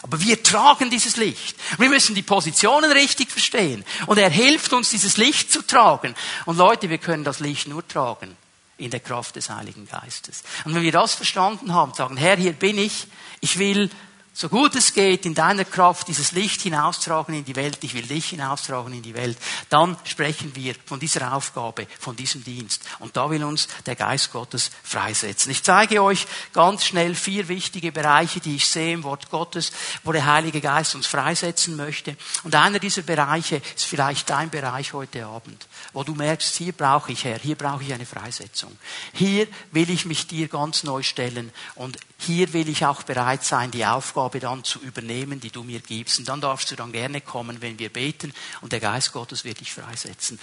Aber 0.03 0.19
wir 0.19 0.41
tragen 0.41 0.89
dieses 0.89 1.17
Licht. 1.17 1.55
Wir 1.77 1.89
müssen 1.89 2.15
die 2.15 2.23
Positionen 2.23 2.91
richtig 2.91 3.29
verstehen. 3.29 3.85
Und 4.07 4.17
er 4.17 4.29
hilft 4.29 4.73
uns, 4.73 4.89
dieses 4.89 5.17
Licht 5.17 5.51
zu 5.51 5.61
tragen. 5.61 6.15
Und 6.45 6.57
Leute, 6.57 6.89
wir 6.89 6.97
können 6.97 7.23
das 7.23 7.39
Licht 7.39 7.67
nur 7.67 7.87
tragen 7.87 8.35
in 8.77 8.89
der 8.89 8.99
Kraft 8.99 9.35
des 9.35 9.49
Heiligen 9.49 9.87
Geistes. 9.87 10.43
Und 10.65 10.73
wenn 10.73 10.81
wir 10.81 10.91
das 10.91 11.13
verstanden 11.13 11.73
haben, 11.73 11.93
sagen, 11.93 12.17
Herr, 12.17 12.35
hier 12.35 12.53
bin 12.53 12.79
ich, 12.79 13.05
ich 13.41 13.59
will 13.59 13.91
so 14.33 14.47
gut 14.47 14.75
es 14.75 14.93
geht, 14.93 15.25
in 15.25 15.35
deiner 15.35 15.65
Kraft 15.65 16.07
dieses 16.07 16.31
Licht 16.31 16.61
hinaustragen 16.61 17.35
in 17.35 17.43
die 17.43 17.57
Welt, 17.57 17.77
ich 17.81 17.93
will 17.93 18.07
dich 18.07 18.29
hinaustragen 18.29 18.93
in 18.93 19.01
die 19.01 19.13
Welt, 19.13 19.37
dann 19.67 19.97
sprechen 20.05 20.55
wir 20.55 20.73
von 20.85 21.01
dieser 21.01 21.33
Aufgabe, 21.33 21.85
von 21.99 22.15
diesem 22.15 22.41
Dienst. 22.41 22.81
Und 22.99 23.17
da 23.17 23.29
will 23.29 23.43
uns 23.43 23.67
der 23.85 23.97
Geist 23.97 24.31
Gottes 24.31 24.71
freisetzen. 24.83 25.51
Ich 25.51 25.63
zeige 25.63 26.01
euch 26.01 26.27
ganz 26.53 26.85
schnell 26.85 27.13
vier 27.13 27.49
wichtige 27.49 27.91
Bereiche, 27.91 28.39
die 28.39 28.55
ich 28.55 28.67
sehe 28.67 28.93
im 28.93 29.03
Wort 29.03 29.29
Gottes, 29.29 29.73
wo 30.05 30.13
der 30.13 30.25
Heilige 30.25 30.61
Geist 30.61 30.95
uns 30.95 31.07
freisetzen 31.07 31.75
möchte. 31.75 32.15
Und 32.43 32.55
einer 32.55 32.79
dieser 32.79 33.01
Bereiche 33.01 33.61
ist 33.75 33.85
vielleicht 33.85 34.29
dein 34.29 34.49
Bereich 34.49 34.93
heute 34.93 35.25
Abend, 35.25 35.67
wo 35.91 36.03
du 36.03 36.15
merkst, 36.15 36.55
hier 36.55 36.71
brauche 36.71 37.11
ich 37.11 37.25
Herr, 37.25 37.37
hier 37.37 37.55
brauche 37.55 37.83
ich 37.83 37.93
eine 37.93 38.05
Freisetzung. 38.05 38.71
Hier 39.11 39.45
will 39.73 39.89
ich 39.89 40.05
mich 40.05 40.27
dir 40.27 40.47
ganz 40.47 40.83
neu 40.83 41.03
stellen 41.03 41.51
und 41.75 41.97
hier 42.17 42.53
will 42.53 42.69
ich 42.69 42.85
auch 42.85 43.03
bereit 43.03 43.43
sein, 43.43 43.71
die 43.71 43.85
Aufgabe 43.85 44.20
dann 44.29 44.63
zu 44.63 44.79
übernehmen, 44.79 45.39
die 45.39 45.51
du 45.51 45.63
mir 45.63 45.79
gibst. 45.79 46.19
Und 46.19 46.27
dann 46.27 46.41
darfst 46.41 46.71
du 46.71 46.75
dann 46.75 46.91
gerne 46.91 47.21
kommen, 47.21 47.61
wenn 47.61 47.79
wir 47.79 47.89
beten 47.89 48.33
und 48.61 48.71
der 48.71 48.79
Geist 48.79 49.11
Gottes 49.13 49.43
wird 49.43 49.59
dich 49.59 49.73
freisetzen. 49.73 50.39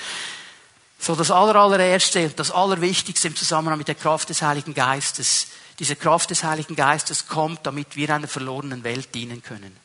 So 0.99 1.15
das 1.15 1.31
allerallererste, 1.31 2.31
das 2.31 2.51
allerwichtigste 2.51 3.29
im 3.29 3.37
Zusammenhang 3.37 3.79
mit 3.79 3.89
der 3.89 3.95
Kraft 3.95 4.29
des 4.31 4.43
Heiligen 4.43 4.75
Geistes. 4.75 5.49
Diese 5.79 5.95
Kraft 5.95 6.31
des 6.31 6.43
Heiligen 6.43 6.75
Geistes 6.75 7.29
kommt, 7.29 7.65
damit 7.65 7.95
wir 7.95 8.13
einer 8.13 8.27
verlorenen 8.27 8.83
Welt 8.83 9.15
dienen 9.15 9.43
können. 9.43 9.77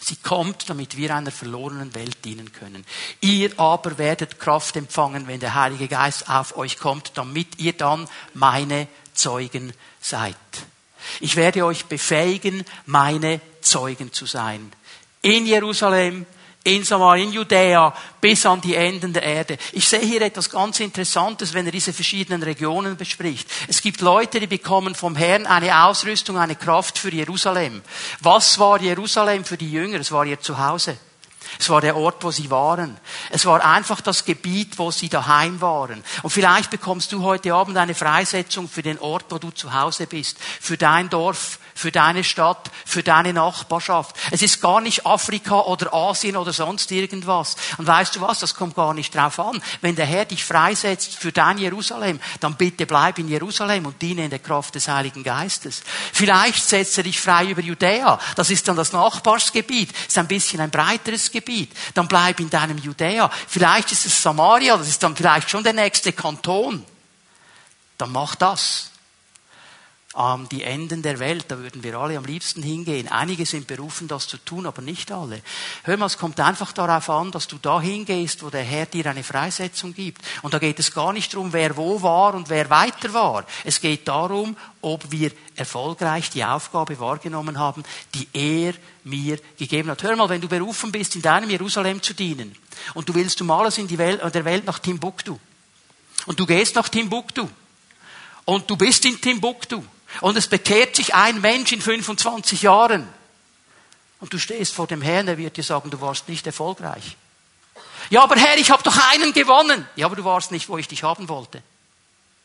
Sie 0.00 0.16
kommt, 0.16 0.70
damit 0.70 0.96
wir 0.96 1.14
einer 1.14 1.30
verlorenen 1.30 1.94
Welt 1.94 2.24
dienen 2.24 2.52
können. 2.52 2.84
Ihr 3.20 3.58
aber 3.58 3.98
werdet 3.98 4.38
Kraft 4.38 4.76
empfangen, 4.76 5.26
wenn 5.26 5.40
der 5.40 5.54
Heilige 5.54 5.88
Geist 5.88 6.28
auf 6.28 6.56
euch 6.56 6.78
kommt, 6.78 7.12
damit 7.14 7.58
ihr 7.58 7.72
dann 7.72 8.08
meine 8.34 8.88
Zeugen 9.12 9.72
seid. 10.00 10.36
Ich 11.20 11.36
werde 11.36 11.64
euch 11.64 11.86
befähigen, 11.86 12.64
meine 12.86 13.40
Zeugen 13.60 14.12
zu 14.12 14.26
sein. 14.26 14.72
In 15.22 15.46
Jerusalem, 15.46 16.26
in 16.64 16.84
Samaria, 16.84 17.24
in 17.24 17.32
Judäa, 17.32 17.94
bis 18.20 18.44
an 18.44 18.60
die 18.60 18.74
Enden 18.74 19.12
der 19.12 19.22
Erde. 19.22 19.58
Ich 19.72 19.88
sehe 19.88 20.00
hier 20.00 20.22
etwas 20.22 20.50
ganz 20.50 20.80
Interessantes, 20.80 21.54
wenn 21.54 21.66
er 21.66 21.72
diese 21.72 21.92
verschiedenen 21.92 22.42
Regionen 22.42 22.96
bespricht. 22.96 23.48
Es 23.68 23.80
gibt 23.80 24.00
Leute, 24.00 24.40
die 24.40 24.46
bekommen 24.46 24.94
vom 24.94 25.16
Herrn 25.16 25.46
eine 25.46 25.84
Ausrüstung, 25.84 26.36
eine 26.36 26.56
Kraft 26.56 26.98
für 26.98 27.12
Jerusalem. 27.12 27.82
Was 28.20 28.58
war 28.58 28.80
Jerusalem 28.80 29.44
für 29.44 29.56
die 29.56 29.70
Jünger? 29.70 30.00
Es 30.00 30.12
war 30.12 30.26
ihr 30.26 30.40
Zuhause. 30.40 30.98
Es 31.58 31.70
war 31.70 31.80
der 31.80 31.96
Ort, 31.96 32.24
wo 32.24 32.30
sie 32.30 32.50
waren. 32.50 32.96
Es 33.30 33.46
war 33.46 33.64
einfach 33.64 34.00
das 34.00 34.24
Gebiet, 34.24 34.78
wo 34.78 34.90
sie 34.90 35.08
daheim 35.08 35.60
waren. 35.60 36.02
Und 36.22 36.30
vielleicht 36.30 36.70
bekommst 36.70 37.12
du 37.12 37.22
heute 37.22 37.54
Abend 37.54 37.76
eine 37.76 37.94
Freisetzung 37.94 38.68
für 38.68 38.82
den 38.82 38.98
Ort, 38.98 39.26
wo 39.30 39.38
du 39.38 39.50
zu 39.50 39.72
Hause 39.74 40.06
bist, 40.06 40.38
für 40.60 40.76
dein 40.76 41.10
Dorf, 41.10 41.58
für 41.78 41.92
deine 41.92 42.24
Stadt, 42.24 42.72
für 42.84 43.04
deine 43.04 43.32
Nachbarschaft. 43.32 44.16
Es 44.32 44.42
ist 44.42 44.60
gar 44.60 44.80
nicht 44.80 45.06
Afrika 45.06 45.60
oder 45.60 45.94
Asien 45.94 46.36
oder 46.36 46.52
sonst 46.52 46.90
irgendwas. 46.90 47.54
Und 47.76 47.86
weißt 47.86 48.16
du 48.16 48.20
was, 48.20 48.40
das 48.40 48.56
kommt 48.56 48.74
gar 48.74 48.94
nicht 48.94 49.14
drauf 49.14 49.38
an. 49.38 49.62
Wenn 49.80 49.94
der 49.94 50.04
Herr 50.04 50.24
dich 50.24 50.44
freisetzt 50.44 51.14
für 51.14 51.30
dein 51.30 51.56
Jerusalem, 51.56 52.18
dann 52.40 52.56
bitte 52.56 52.84
bleib 52.84 53.20
in 53.20 53.28
Jerusalem 53.28 53.86
und 53.86 54.02
diene 54.02 54.24
in 54.24 54.30
der 54.30 54.40
Kraft 54.40 54.74
des 54.74 54.88
Heiligen 54.88 55.22
Geistes. 55.22 55.82
Vielleicht 56.12 56.68
setzt 56.68 56.98
er 56.98 57.04
dich 57.04 57.20
frei 57.20 57.46
über 57.46 57.62
Judäa. 57.62 58.18
Das 58.34 58.50
ist 58.50 58.66
dann 58.66 58.76
das 58.76 58.92
Nachbarsgebiet. 58.92 59.90
Das 59.90 60.08
ist 60.08 60.18
ein 60.18 60.26
bisschen 60.26 60.60
ein 60.60 60.70
breiteres 60.70 61.30
Gebiet. 61.30 61.70
Dann 61.94 62.08
bleib 62.08 62.40
in 62.40 62.50
deinem 62.50 62.78
Judäa. 62.78 63.30
Vielleicht 63.46 63.92
ist 63.92 64.04
es 64.04 64.20
Samaria. 64.20 64.76
Das 64.76 64.88
ist 64.88 65.00
dann 65.00 65.14
vielleicht 65.14 65.48
schon 65.48 65.62
der 65.62 65.74
nächste 65.74 66.12
Kanton. 66.12 66.84
Dann 67.98 68.10
mach 68.10 68.34
das 68.34 68.90
ähm, 70.18 70.48
die 70.50 70.64
Enden 70.64 71.02
der 71.02 71.20
Welt, 71.20 71.44
da 71.48 71.58
würden 71.58 71.84
wir 71.84 71.96
alle 71.96 72.18
am 72.18 72.24
liebsten 72.24 72.62
hingehen. 72.62 73.06
Einige 73.08 73.46
sind 73.46 73.68
berufen, 73.68 74.08
das 74.08 74.26
zu 74.26 74.36
tun, 74.36 74.66
aber 74.66 74.82
nicht 74.82 75.12
alle. 75.12 75.40
Hör 75.84 75.96
mal, 75.96 76.06
es 76.06 76.18
kommt 76.18 76.40
einfach 76.40 76.72
darauf 76.72 77.08
an, 77.08 77.30
dass 77.30 77.46
du 77.46 77.56
da 77.56 77.80
hingehst, 77.80 78.42
wo 78.42 78.50
der 78.50 78.64
Herr 78.64 78.86
dir 78.86 79.06
eine 79.06 79.22
Freisetzung 79.22 79.94
gibt. 79.94 80.22
Und 80.42 80.52
da 80.52 80.58
geht 80.58 80.80
es 80.80 80.92
gar 80.92 81.12
nicht 81.12 81.32
darum, 81.32 81.52
wer 81.52 81.76
wo 81.76 82.02
war 82.02 82.34
und 82.34 82.48
wer 82.48 82.68
weiter 82.68 83.14
war. 83.14 83.44
Es 83.64 83.80
geht 83.80 84.08
darum, 84.08 84.56
ob 84.80 85.10
wir 85.12 85.30
erfolgreich 85.54 86.30
die 86.30 86.44
Aufgabe 86.44 86.98
wahrgenommen 86.98 87.58
haben, 87.58 87.84
die 88.14 88.26
er 88.32 88.74
mir 89.04 89.38
gegeben 89.56 89.90
hat. 89.90 90.02
Hör 90.02 90.16
mal, 90.16 90.28
wenn 90.28 90.40
du 90.40 90.48
berufen 90.48 90.90
bist, 90.90 91.14
in 91.14 91.22
deinem 91.22 91.50
Jerusalem 91.50 92.02
zu 92.02 92.14
dienen 92.14 92.56
und 92.94 93.08
du 93.08 93.14
willst 93.14 93.40
um 93.40 93.50
alles 93.52 93.78
in 93.78 93.98
Welt, 93.98 94.22
der 94.34 94.44
Welt 94.44 94.66
nach 94.66 94.80
Timbuktu 94.80 95.38
und 96.26 96.40
du 96.40 96.46
gehst 96.46 96.74
nach 96.74 96.88
Timbuktu 96.88 97.48
und 98.44 98.68
du 98.68 98.76
bist 98.76 99.04
in 99.04 99.20
Timbuktu 99.20 99.82
und 100.20 100.36
es 100.36 100.48
bekehrt 100.48 100.96
sich 100.96 101.14
ein 101.14 101.40
Mensch 101.40 101.72
in 101.72 101.80
25 101.80 102.62
Jahren. 102.62 103.08
Und 104.20 104.32
du 104.32 104.38
stehst 104.38 104.74
vor 104.74 104.86
dem 104.86 105.02
Herrn, 105.02 105.26
der 105.26 105.38
wird 105.38 105.56
dir 105.56 105.62
sagen, 105.62 105.90
du 105.90 106.00
warst 106.00 106.28
nicht 106.28 106.46
erfolgreich. 106.46 107.16
Ja, 108.10 108.22
aber 108.22 108.36
Herr, 108.36 108.56
ich 108.56 108.70
habe 108.70 108.82
doch 108.82 108.96
einen 109.12 109.32
gewonnen. 109.32 109.86
Ja, 109.96 110.06
aber 110.06 110.16
du 110.16 110.24
warst 110.24 110.50
nicht, 110.50 110.68
wo 110.68 110.78
ich 110.78 110.88
dich 110.88 111.02
haben 111.02 111.28
wollte. 111.28 111.62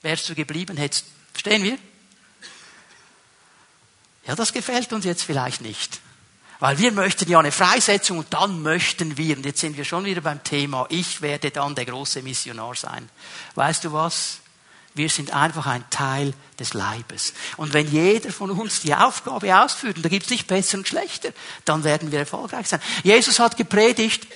Wärst 0.02 0.28
du 0.30 0.36
geblieben, 0.36 0.78
hättest. 0.78 1.06
Verstehen 1.32 1.64
wir? 1.64 1.78
Ja, 4.26 4.36
das 4.36 4.54
gefällt 4.54 4.94
uns 4.94 5.06
jetzt 5.06 5.24
vielleicht 5.24 5.62
nicht. 5.62 6.00
Weil 6.60 6.78
wir 6.78 6.92
möchten 6.92 7.30
ja 7.30 7.40
eine 7.40 7.52
Freisetzung 7.52 8.20
und 8.20 8.34
dann 8.34 8.62
möchten 8.62 9.18
wir, 9.18 9.36
und 9.36 9.46
jetzt 9.46 9.60
sind 9.60 9.76
wir 9.76 9.84
schon 9.84 10.06
wieder 10.06 10.22
beim 10.22 10.44
Thema, 10.44 10.86
ich 10.90 11.22
werde 11.22 11.52
dann 11.52 11.76
der 11.76 11.86
große 11.86 12.22
Missionar 12.22 12.76
sein. 12.76 13.10
Weißt 13.56 13.84
du 13.84 13.92
was? 13.92 14.40
Wir 14.96 15.10
sind 15.10 15.34
einfach 15.34 15.66
ein 15.66 15.84
Teil 15.90 16.34
des 16.60 16.74
Leibes. 16.74 17.34
Und 17.58 17.74
wenn 17.74 17.90
jeder 17.92 18.32
von 18.32 18.52
uns 18.52 18.82
die 18.82 18.94
Aufgabe 18.94 19.58
ausführt, 19.58 19.98
und 19.98 20.06
da 20.06 20.10
gibt 20.10 20.26
es 20.26 20.32
nicht 20.32 20.48
besser 20.48 20.78
und 20.78 20.88
schlechter, 20.88 21.30
dann 21.66 21.84
werden 21.84 22.12
wir 22.12 22.20
erfolgreich 22.20 22.68
sein. 22.68 22.82
Jesus 23.04 23.40
hat 23.40 23.58
gepredigt, 23.58 24.28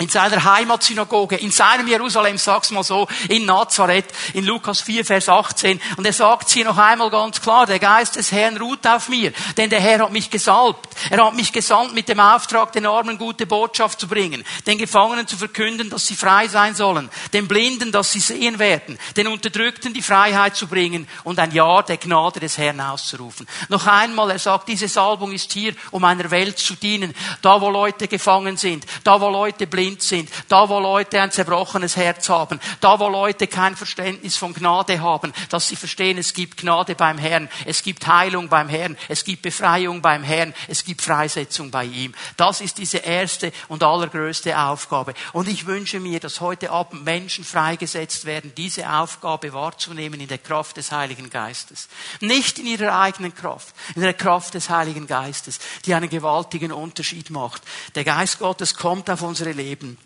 in 0.00 0.08
seiner 0.08 0.42
Heimatsynagoge, 0.42 1.36
in 1.36 1.52
seinem 1.52 1.86
Jerusalem, 1.86 2.36
sag's 2.36 2.72
mal 2.72 2.82
so, 2.82 3.06
in 3.28 3.46
Nazareth, 3.46 4.06
in 4.32 4.44
Lukas 4.44 4.80
4, 4.80 5.04
Vers 5.04 5.28
18. 5.28 5.80
Und 5.96 6.04
er 6.04 6.12
sagt 6.12 6.50
hier 6.50 6.64
noch 6.64 6.76
einmal 6.76 7.10
ganz 7.10 7.40
klar, 7.40 7.64
der 7.66 7.78
Geist 7.78 8.16
des 8.16 8.32
Herrn 8.32 8.56
ruht 8.56 8.84
auf 8.88 9.08
mir, 9.08 9.32
denn 9.56 9.70
der 9.70 9.80
Herr 9.80 10.00
hat 10.00 10.10
mich 10.10 10.30
gesalbt. 10.30 10.88
Er 11.10 11.24
hat 11.24 11.34
mich 11.34 11.52
gesandt 11.52 11.94
mit 11.94 12.08
dem 12.08 12.18
Auftrag, 12.18 12.72
den 12.72 12.86
Armen 12.86 13.18
gute 13.18 13.46
Botschaft 13.46 14.00
zu 14.00 14.08
bringen, 14.08 14.44
den 14.66 14.78
Gefangenen 14.78 15.28
zu 15.28 15.36
verkünden, 15.36 15.90
dass 15.90 16.08
sie 16.08 16.16
frei 16.16 16.48
sein 16.48 16.74
sollen, 16.74 17.08
den 17.32 17.46
Blinden, 17.46 17.92
dass 17.92 18.10
sie 18.10 18.20
sehen 18.20 18.58
werden, 18.58 18.98
den 19.16 19.28
Unterdrückten 19.28 19.94
die 19.94 20.02
Freiheit 20.02 20.56
zu 20.56 20.66
bringen 20.66 21.06
und 21.22 21.38
ein 21.38 21.52
Ja 21.52 21.82
der 21.82 21.98
Gnade 21.98 22.40
des 22.40 22.58
Herrn 22.58 22.80
auszurufen. 22.80 23.46
Noch 23.68 23.86
einmal, 23.86 24.32
er 24.32 24.40
sagt, 24.40 24.68
diese 24.68 24.88
Salbung 24.88 25.30
ist 25.30 25.52
hier, 25.52 25.72
um 25.92 26.02
einer 26.02 26.32
Welt 26.32 26.58
zu 26.58 26.74
dienen, 26.74 27.14
da 27.42 27.60
wo 27.60 27.70
Leute 27.70 28.08
gefangen 28.08 28.56
sind, 28.56 28.84
da 29.04 29.20
wo 29.20 29.28
Leute 29.28 29.68
blind 29.68 29.83
blind 29.84 30.02
sind, 30.02 30.30
da 30.48 30.68
wo 30.68 30.78
Leute 30.78 31.20
ein 31.20 31.30
zerbrochenes 31.30 31.96
Herz 31.96 32.28
haben, 32.30 32.58
da 32.80 32.98
wo 32.98 33.08
Leute 33.08 33.46
kein 33.46 33.76
Verständnis 33.76 34.36
von 34.36 34.54
Gnade 34.54 35.00
haben, 35.00 35.32
dass 35.50 35.68
sie 35.68 35.76
verstehen, 35.76 36.16
es 36.16 36.32
gibt 36.32 36.56
Gnade 36.56 36.94
beim 36.94 37.18
Herrn, 37.18 37.50
es 37.66 37.82
gibt 37.82 38.06
Heilung 38.06 38.48
beim 38.48 38.68
Herrn, 38.68 38.96
es 39.08 39.24
gibt 39.24 39.42
Befreiung 39.42 40.00
beim 40.00 40.22
Herrn, 40.22 40.54
es 40.68 40.84
gibt 40.84 41.02
Freisetzung 41.02 41.70
bei 41.70 41.84
ihm. 41.84 42.14
Das 42.38 42.62
ist 42.62 42.78
diese 42.78 42.98
erste 42.98 43.52
und 43.68 43.82
allergrößte 43.82 44.58
Aufgabe. 44.58 45.12
Und 45.32 45.48
ich 45.48 45.66
wünsche 45.66 46.00
mir, 46.00 46.18
dass 46.18 46.40
heute 46.40 46.70
Abend 46.70 47.04
Menschen 47.04 47.44
freigesetzt 47.44 48.24
werden, 48.24 48.52
diese 48.56 48.90
Aufgabe 48.90 49.52
wahrzunehmen 49.52 50.18
in 50.18 50.28
der 50.28 50.38
Kraft 50.38 50.78
des 50.78 50.92
Heiligen 50.92 51.28
Geistes. 51.28 51.88
Nicht 52.20 52.58
in 52.58 52.66
ihrer 52.66 52.98
eigenen 52.98 53.34
Kraft, 53.34 53.74
in 53.94 54.02
der 54.02 54.14
Kraft 54.14 54.54
des 54.54 54.70
Heiligen 54.70 55.06
Geistes, 55.06 55.58
die 55.84 55.92
einen 55.92 56.08
gewaltigen 56.08 56.72
Unterschied 56.72 57.28
macht. 57.28 57.62
Der 57.94 58.04
Geist 58.04 58.38
Gottes 58.38 58.74
kommt 58.74 59.10
auf 59.10 59.20
unsere 59.20 59.52
Leben 59.52 59.73
Leben. 59.74 59.98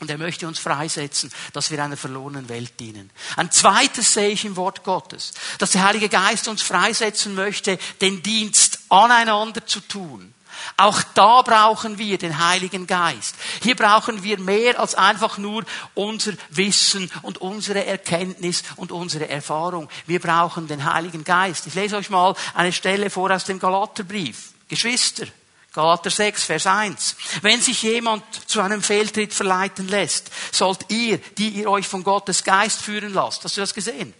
Und 0.00 0.10
er 0.10 0.18
möchte 0.18 0.48
uns 0.48 0.58
freisetzen, 0.58 1.30
dass 1.52 1.70
wir 1.70 1.82
einer 1.82 1.96
verlorenen 1.96 2.48
Welt 2.48 2.80
dienen. 2.80 3.10
Ein 3.36 3.52
zweites 3.52 4.14
sehe 4.14 4.30
ich 4.30 4.44
im 4.44 4.56
Wort 4.56 4.82
Gottes, 4.82 5.32
dass 5.58 5.72
der 5.72 5.84
Heilige 5.84 6.08
Geist 6.08 6.48
uns 6.48 6.62
freisetzen 6.62 7.34
möchte, 7.34 7.78
den 8.00 8.22
Dienst 8.22 8.80
aneinander 8.88 9.64
zu 9.64 9.80
tun. 9.80 10.34
Auch 10.76 11.02
da 11.14 11.42
brauchen 11.42 11.98
wir 11.98 12.18
den 12.18 12.38
Heiligen 12.38 12.86
Geist. 12.86 13.36
Hier 13.62 13.76
brauchen 13.76 14.22
wir 14.22 14.38
mehr 14.38 14.80
als 14.80 14.94
einfach 14.94 15.38
nur 15.38 15.64
unser 15.94 16.32
Wissen 16.50 17.10
und 17.22 17.38
unsere 17.38 17.84
Erkenntnis 17.84 18.64
und 18.76 18.92
unsere 18.92 19.28
Erfahrung. 19.28 19.88
Wir 20.06 20.20
brauchen 20.20 20.66
den 20.66 20.84
Heiligen 20.84 21.24
Geist. 21.24 21.66
Ich 21.66 21.74
lese 21.74 21.96
euch 21.96 22.10
mal 22.10 22.34
eine 22.54 22.72
Stelle 22.72 23.08
vor 23.08 23.30
aus 23.30 23.44
dem 23.44 23.58
Galaterbrief. 23.58 24.52
Geschwister, 24.68 25.26
Galater 25.72 26.10
6, 26.10 26.44
Vers 26.44 26.66
1. 26.66 27.16
Wenn 27.40 27.60
sich 27.62 27.82
jemand 27.82 28.24
zu 28.48 28.60
einem 28.60 28.82
Fehltritt 28.82 29.32
verleiten 29.32 29.88
lässt, 29.88 30.30
sollt 30.52 30.90
ihr, 30.90 31.16
die 31.38 31.48
ihr 31.48 31.70
euch 31.70 31.88
von 31.88 32.04
Gottes 32.04 32.44
Geist 32.44 32.82
führen 32.82 33.14
lasst. 33.14 33.42
Hast 33.44 33.56
du 33.56 33.62
das 33.62 33.72
gesehen? 33.72 34.12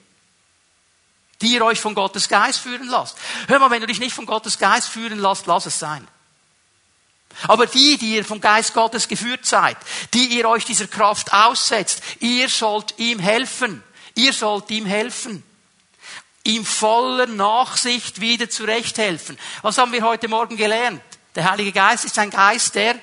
Die 1.42 1.54
ihr 1.54 1.64
euch 1.64 1.78
von 1.78 1.94
Gottes 1.94 2.28
Geist 2.28 2.60
führen 2.60 2.88
lasst. 2.88 3.18
Hör 3.48 3.58
mal, 3.58 3.70
wenn 3.70 3.82
du 3.82 3.86
dich 3.86 4.00
nicht 4.00 4.14
von 4.14 4.24
Gottes 4.24 4.58
Geist 4.58 4.88
führen 4.88 5.18
lässt, 5.18 5.46
lass 5.46 5.66
es 5.66 5.78
sein. 5.78 6.08
Aber 7.48 7.66
die, 7.66 7.98
die 7.98 8.16
ihr 8.16 8.24
vom 8.24 8.40
Geist 8.40 8.72
Gottes 8.72 9.08
geführt 9.08 9.44
seid, 9.44 9.76
die 10.14 10.38
ihr 10.38 10.48
euch 10.48 10.64
dieser 10.64 10.86
Kraft 10.86 11.34
aussetzt, 11.34 12.02
ihr 12.20 12.48
sollt 12.48 12.98
ihm 12.98 13.18
helfen. 13.18 13.82
Ihr 14.14 14.32
sollt 14.32 14.70
ihm 14.70 14.86
helfen 14.86 15.42
ihm 16.44 16.64
voller 16.64 17.26
Nachsicht 17.26 18.20
wieder 18.20 18.50
zurechthelfen. 18.50 19.38
Was 19.62 19.78
haben 19.78 19.92
wir 19.92 20.02
heute 20.02 20.26
Morgen 20.26 20.56
gelernt? 20.56 21.00
Der 21.34 21.50
Heilige 21.50 21.72
Geist 21.72 22.04
ist 22.04 22.18
ein 22.18 22.30
Geist 22.30 22.74
der 22.74 22.96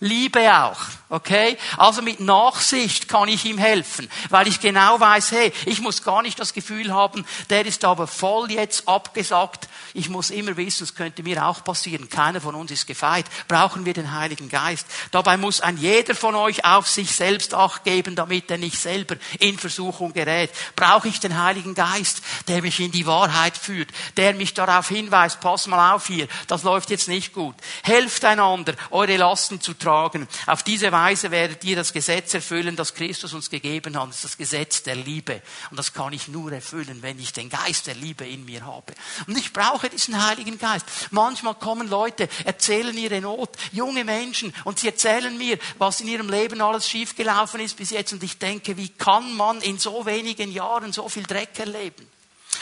Liebe 0.00 0.40
auch. 0.52 0.80
Okay? 1.12 1.58
Also 1.76 2.02
mit 2.02 2.20
Nachsicht 2.20 3.08
kann 3.08 3.26
ich 3.26 3.44
ihm 3.44 3.58
helfen, 3.58 4.08
weil 4.28 4.46
ich 4.46 4.60
genau 4.60 5.00
weiß, 5.00 5.32
hey, 5.32 5.52
ich 5.66 5.80
muss 5.80 6.04
gar 6.04 6.22
nicht 6.22 6.38
das 6.38 6.54
Gefühl 6.54 6.94
haben, 6.94 7.26
der 7.50 7.66
ist 7.66 7.84
aber 7.84 8.06
voll 8.06 8.52
jetzt 8.52 8.86
abgesagt. 8.86 9.68
Ich 9.92 10.08
muss 10.08 10.30
immer 10.30 10.56
wissen, 10.56 10.84
es 10.84 10.94
könnte 10.94 11.24
mir 11.24 11.44
auch 11.44 11.64
passieren. 11.64 12.08
Keiner 12.08 12.40
von 12.40 12.54
uns 12.54 12.70
ist 12.70 12.86
gefeit. 12.86 13.24
Brauchen 13.48 13.84
wir 13.84 13.92
den 13.92 14.12
Heiligen 14.12 14.48
Geist. 14.48 14.86
Dabei 15.10 15.36
muss 15.36 15.60
ein 15.60 15.78
jeder 15.78 16.14
von 16.14 16.36
euch 16.36 16.64
auf 16.64 16.86
sich 16.86 17.12
selbst 17.12 17.54
acht 17.54 17.82
geben, 17.82 18.14
damit 18.14 18.48
er 18.48 18.58
nicht 18.58 18.78
selber 18.78 19.16
in 19.40 19.58
Versuchung 19.58 20.12
gerät. 20.12 20.50
Brauche 20.76 21.08
ich 21.08 21.18
den 21.18 21.42
Heiligen 21.42 21.74
Geist, 21.74 22.22
der 22.46 22.62
mich 22.62 22.78
in 22.78 22.92
die 22.92 23.06
Wahrheit 23.06 23.56
führt, 23.56 23.88
der 24.16 24.34
mich 24.34 24.54
darauf 24.54 24.88
hinweist, 24.88 25.40
pass 25.40 25.66
mal 25.66 25.92
auf 25.92 26.06
hier, 26.06 26.28
das 26.46 26.62
läuft 26.62 26.90
jetzt 26.90 27.08
nicht 27.08 27.32
gut. 27.32 27.56
Helft 27.82 28.24
einander, 28.24 28.74
eure 28.92 29.16
Lasten 29.16 29.60
zu 29.60 29.74
tragen. 29.74 30.28
Auf 30.46 30.62
diese 30.62 30.92
Weise 30.92 30.99
werdet 31.30 31.64
ihr 31.64 31.76
das 31.76 31.92
Gesetz 31.92 32.34
erfüllen, 32.34 32.76
das 32.76 32.94
Christus 32.94 33.32
uns 33.32 33.50
gegeben 33.50 33.98
hat. 33.98 34.08
Das 34.08 34.16
ist 34.16 34.24
das 34.24 34.36
Gesetz 34.36 34.82
der 34.82 34.96
Liebe. 34.96 35.42
Und 35.70 35.78
das 35.78 35.92
kann 35.92 36.12
ich 36.12 36.28
nur 36.28 36.52
erfüllen, 36.52 36.98
wenn 37.02 37.18
ich 37.18 37.32
den 37.32 37.48
Geist 37.48 37.86
der 37.86 37.94
Liebe 37.94 38.26
in 38.26 38.44
mir 38.44 38.64
habe. 38.64 38.92
Und 39.26 39.36
ich 39.38 39.52
brauche 39.52 39.88
diesen 39.88 40.24
Heiligen 40.24 40.58
Geist. 40.58 40.86
Manchmal 41.10 41.54
kommen 41.54 41.88
Leute, 41.88 42.28
erzählen 42.44 42.96
ihre 42.96 43.20
Not, 43.20 43.50
junge 43.72 44.04
Menschen, 44.04 44.52
und 44.64 44.78
sie 44.78 44.88
erzählen 44.88 45.36
mir, 45.36 45.58
was 45.78 46.00
in 46.00 46.08
ihrem 46.08 46.28
Leben 46.28 46.60
alles 46.60 46.88
schiefgelaufen 46.88 47.60
ist 47.60 47.76
bis 47.76 47.90
jetzt. 47.90 48.12
Und 48.12 48.22
ich 48.22 48.38
denke, 48.38 48.76
wie 48.76 48.88
kann 48.88 49.34
man 49.34 49.60
in 49.62 49.78
so 49.78 50.06
wenigen 50.06 50.52
Jahren 50.52 50.92
so 50.92 51.08
viel 51.08 51.24
Dreck 51.24 51.58
erleben? 51.58 52.06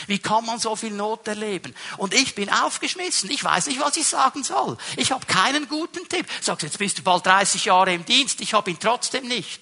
Wie 0.07 0.19
kann 0.19 0.45
man 0.47 0.59
so 0.59 0.77
viel 0.77 0.93
Not 0.93 1.27
erleben? 1.29 1.75
Und 1.97 2.15
ich 2.15 2.35
bin 2.35 2.51
aufgeschmissen. 2.51 3.31
Ich 3.31 3.43
weiß 3.43 3.67
nicht, 3.67 3.81
was 3.81 3.97
ich 3.97 4.07
sagen 4.07 4.45
soll. 4.45 4.77
Ich 4.97 5.13
habe 5.13 5.27
keinen 5.27 5.69
guten 5.69 6.09
Tipp. 6.09 6.27
Sagst, 6.41 6.63
jetzt 6.63 6.79
bist 6.79 6.99
du 6.99 7.03
bald 7.03 7.27
30 7.27 7.65
Jahre 7.67 7.93
im 7.93 8.05
Dienst. 8.05 8.41
Ich 8.41 8.55
habe 8.55 8.71
ihn 8.71 8.79
trotzdem 8.79 9.27
nicht. 9.27 9.61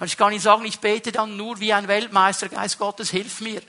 Und 0.00 0.06
ich 0.06 0.16
kann 0.16 0.32
Ihnen 0.32 0.40
sagen, 0.40 0.64
ich 0.64 0.80
bete 0.80 1.12
dann 1.12 1.36
nur 1.36 1.60
wie 1.60 1.72
ein 1.72 1.88
Weltmeister. 1.88 2.48
Geist 2.48 2.78
Gottes, 2.78 3.10
hilf 3.10 3.40
mir. 3.40 3.62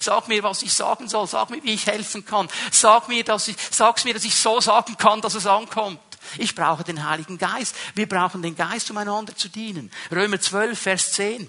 Sag 0.00 0.28
mir, 0.28 0.42
was 0.42 0.62
ich 0.62 0.72
sagen 0.72 1.08
soll. 1.08 1.26
Sag 1.26 1.50
mir, 1.50 1.62
wie 1.62 1.74
ich 1.74 1.86
helfen 1.86 2.26
kann. 2.26 2.48
Sag 2.70 3.08
mir, 3.08 3.24
dass 3.24 3.48
ich, 3.48 3.56
sag's 3.70 4.04
mir, 4.04 4.14
dass 4.14 4.24
ich 4.24 4.34
so 4.34 4.60
sagen 4.60 4.96
kann, 4.98 5.20
dass 5.20 5.34
es 5.34 5.46
ankommt. 5.46 6.00
Ich 6.38 6.54
brauche 6.54 6.84
den 6.84 7.08
Heiligen 7.08 7.38
Geist. 7.38 7.74
Wir 7.94 8.08
brauchen 8.08 8.42
den 8.42 8.56
Geist, 8.56 8.90
um 8.90 8.96
einander 8.96 9.36
zu 9.36 9.48
dienen. 9.48 9.90
Römer 10.10 10.40
12, 10.40 10.78
Vers 10.78 11.12
10. 11.12 11.48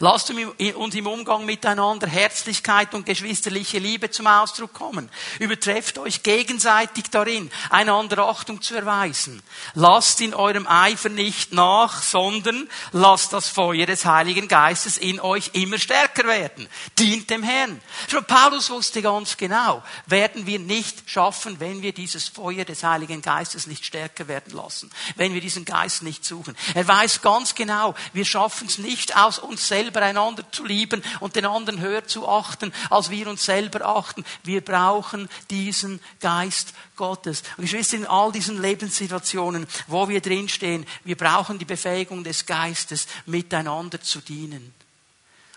Lasst 0.00 0.30
uns 0.30 0.94
im 0.94 1.06
Umgang 1.06 1.44
miteinander 1.44 2.06
Herzlichkeit 2.06 2.94
und 2.94 3.06
geschwisterliche 3.06 3.78
Liebe 3.78 4.10
zum 4.10 4.26
Ausdruck 4.26 4.72
kommen. 4.72 5.08
Übertrefft 5.38 5.98
euch 5.98 6.22
gegenseitig 6.22 7.04
darin, 7.10 7.50
einander 7.70 8.26
Achtung 8.26 8.62
zu 8.62 8.74
erweisen. 8.74 9.42
Lasst 9.74 10.20
in 10.20 10.34
eurem 10.34 10.66
Eifer 10.66 11.08
nicht 11.08 11.52
nach, 11.52 12.02
sondern 12.02 12.68
lasst 12.92 13.32
das 13.32 13.48
Feuer 13.48 13.86
des 13.86 14.04
Heiligen 14.04 14.48
Geistes 14.48 14.98
in 14.98 15.20
euch 15.20 15.50
immer 15.54 15.78
stärker 15.78 16.24
werden. 16.24 16.68
Dient 16.98 17.30
dem 17.30 17.42
Herrn. 17.42 17.80
Schon 18.08 18.24
Paulus 18.24 18.70
wusste 18.70 19.02
ganz 19.02 19.36
genau, 19.36 19.82
werden 20.06 20.46
wir 20.46 20.58
nicht 20.58 21.08
schaffen, 21.10 21.60
wenn 21.60 21.82
wir 21.82 21.92
dieses 21.92 22.28
Feuer 22.28 22.64
des 22.64 22.82
Heiligen 22.82 23.22
Geistes 23.22 23.66
nicht 23.66 23.84
stärker 23.84 24.28
werden 24.28 24.54
lassen. 24.54 24.90
Wenn 25.16 25.34
wir 25.34 25.40
diesen 25.40 25.64
Geist 25.64 26.02
nicht 26.02 26.24
suchen. 26.24 26.56
Er 26.74 26.86
weiß 26.86 27.22
ganz 27.22 27.54
genau, 27.54 27.94
wir 28.12 28.24
schaffen 28.24 28.66
es 28.66 28.78
nicht 28.78 29.16
aus 29.16 29.38
uns 29.38 29.68
selber 29.82 30.02
einander 30.02 30.44
zu 30.52 30.64
lieben 30.64 31.02
und 31.20 31.34
den 31.34 31.44
anderen 31.44 31.80
höher 31.80 32.06
zu 32.06 32.28
achten, 32.28 32.72
als 32.90 33.10
wir 33.10 33.26
uns 33.26 33.44
selber 33.44 33.84
achten. 33.84 34.24
Wir 34.44 34.60
brauchen 34.60 35.28
diesen 35.50 36.00
Geist 36.20 36.72
Gottes. 36.96 37.42
Und 37.56 37.64
Geschwister, 37.64 37.96
in 37.96 38.06
all 38.06 38.30
diesen 38.30 38.60
Lebenssituationen, 38.60 39.66
wo 39.88 40.08
wir 40.08 40.20
drinstehen, 40.20 40.86
wir 41.04 41.16
brauchen 41.16 41.58
die 41.58 41.64
Befähigung 41.64 42.22
des 42.22 42.46
Geistes, 42.46 43.06
miteinander 43.26 44.00
zu 44.00 44.20
dienen 44.20 44.72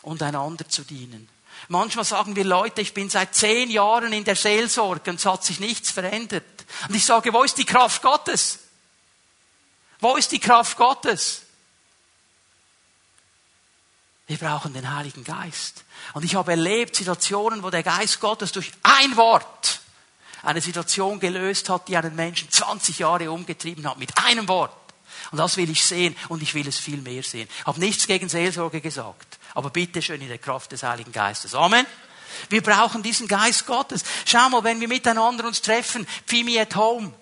und 0.02 0.24
einander 0.24 0.68
zu 0.68 0.84
dienen. 0.84 1.30
Manchmal 1.68 2.06
sagen 2.06 2.36
wir 2.36 2.44
Leute, 2.44 2.82
ich 2.82 2.94
bin 2.94 3.10
seit 3.10 3.34
zehn 3.34 3.70
Jahren 3.70 4.12
in 4.12 4.24
der 4.24 4.36
Seelsorge 4.36 5.10
und 5.12 5.20
es 5.20 5.26
hat 5.26 5.44
sich 5.44 5.60
nichts 5.60 5.92
verändert. 5.92 6.44
Und 6.88 6.96
ich 6.96 7.06
sage, 7.06 7.32
wo 7.32 7.44
ist 7.44 7.58
die 7.58 7.66
Kraft 7.66 8.02
Gottes? 8.02 8.60
Wo 10.00 10.16
ist 10.16 10.32
die 10.32 10.40
Kraft 10.40 10.78
Gottes? 10.78 11.45
Wir 14.28 14.38
brauchen 14.38 14.74
den 14.74 14.94
Heiligen 14.94 15.24
Geist. 15.24 15.84
Und 16.14 16.26
ich 16.26 16.36
habe 16.36 16.52
erlebt 16.52 16.96
Situationen, 16.96 17.62
wo 17.62 17.70
der 17.70 17.84
Geist 17.84 18.20
Gottes 18.20 18.52
durch 18.52 18.72
ein 18.82 19.16
Wort 19.18 19.82
eine 20.42 20.62
Situation 20.62 21.20
gelöst 21.20 21.70
hat, 21.70 21.88
die 21.88 21.98
einen 21.98 22.16
Menschen 22.16 22.50
20 22.50 23.00
Jahre 23.00 23.32
umgetrieben 23.32 23.88
hat. 23.88 23.98
Mit 23.98 24.18
einem 24.18 24.48
Wort. 24.48 24.76
Und 25.32 25.38
das 25.38 25.58
will 25.58 25.70
ich 25.70 25.84
sehen 25.84 26.16
und 26.30 26.42
ich 26.42 26.54
will 26.54 26.68
es 26.68 26.78
viel 26.78 27.02
mehr 27.02 27.24
sehen. 27.24 27.48
Ich 27.60 27.66
habe 27.66 27.80
nichts 27.80 28.08
gegen 28.08 28.30
Seelsorge 28.30 28.82
gesagt. 28.82 29.40
Aber 29.54 29.70
bitte 29.70 30.02
schön 30.02 30.22
in 30.22 30.28
der 30.28 30.38
Kraft 30.38 30.72
des 30.72 30.84
Heiligen 30.84 31.12
Geistes. 31.12 31.56
Amen. 31.56 31.86
Wir 32.50 32.62
brauchen 32.62 33.02
diesen 33.02 33.28
Geist 33.28 33.66
Gottes. 33.66 34.04
Schau 34.26 34.50
mal, 34.50 34.64
wenn 34.64 34.82
wir 34.82 34.88
miteinander 34.88 35.46
uns 35.46 35.62
treffen, 35.62 36.06
Phoebe 36.26 36.60
at 36.60 36.76
home. 36.76 37.14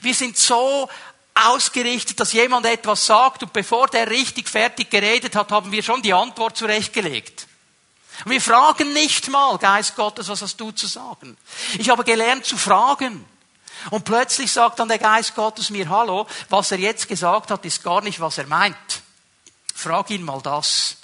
Wir 0.00 0.14
sind 0.14 0.36
so 0.36 0.88
ausgerichtet, 1.34 2.20
dass 2.20 2.32
jemand 2.32 2.66
etwas 2.66 3.06
sagt 3.06 3.42
und 3.42 3.52
bevor 3.52 3.88
der 3.88 4.10
richtig 4.10 4.48
fertig 4.48 4.90
geredet 4.90 5.34
hat, 5.34 5.50
haben 5.50 5.72
wir 5.72 5.82
schon 5.82 6.02
die 6.02 6.12
Antwort 6.12 6.56
zurechtgelegt. 6.56 7.46
wir 8.26 8.40
fragen 8.40 8.92
nicht 8.92 9.28
mal, 9.28 9.56
Geist 9.58 9.96
Gottes, 9.96 10.28
was 10.28 10.42
hast 10.42 10.60
du 10.60 10.70
zu 10.70 10.86
sagen? 10.86 11.36
Ich 11.78 11.88
habe 11.88 12.04
gelernt 12.04 12.44
zu 12.44 12.56
fragen. 12.56 13.24
Und 13.90 14.04
plötzlich 14.04 14.52
sagt 14.52 14.78
dann 14.78 14.88
der 14.88 14.98
Geist 14.98 15.34
Gottes 15.34 15.70
mir, 15.70 15.88
hallo, 15.88 16.26
was 16.48 16.70
er 16.70 16.78
jetzt 16.78 17.08
gesagt 17.08 17.50
hat, 17.50 17.64
ist 17.64 17.82
gar 17.82 18.00
nicht, 18.00 18.20
was 18.20 18.38
er 18.38 18.46
meint. 18.46 18.76
Frag 19.74 20.10
ihn 20.10 20.22
mal 20.22 20.40
das. 20.40 20.98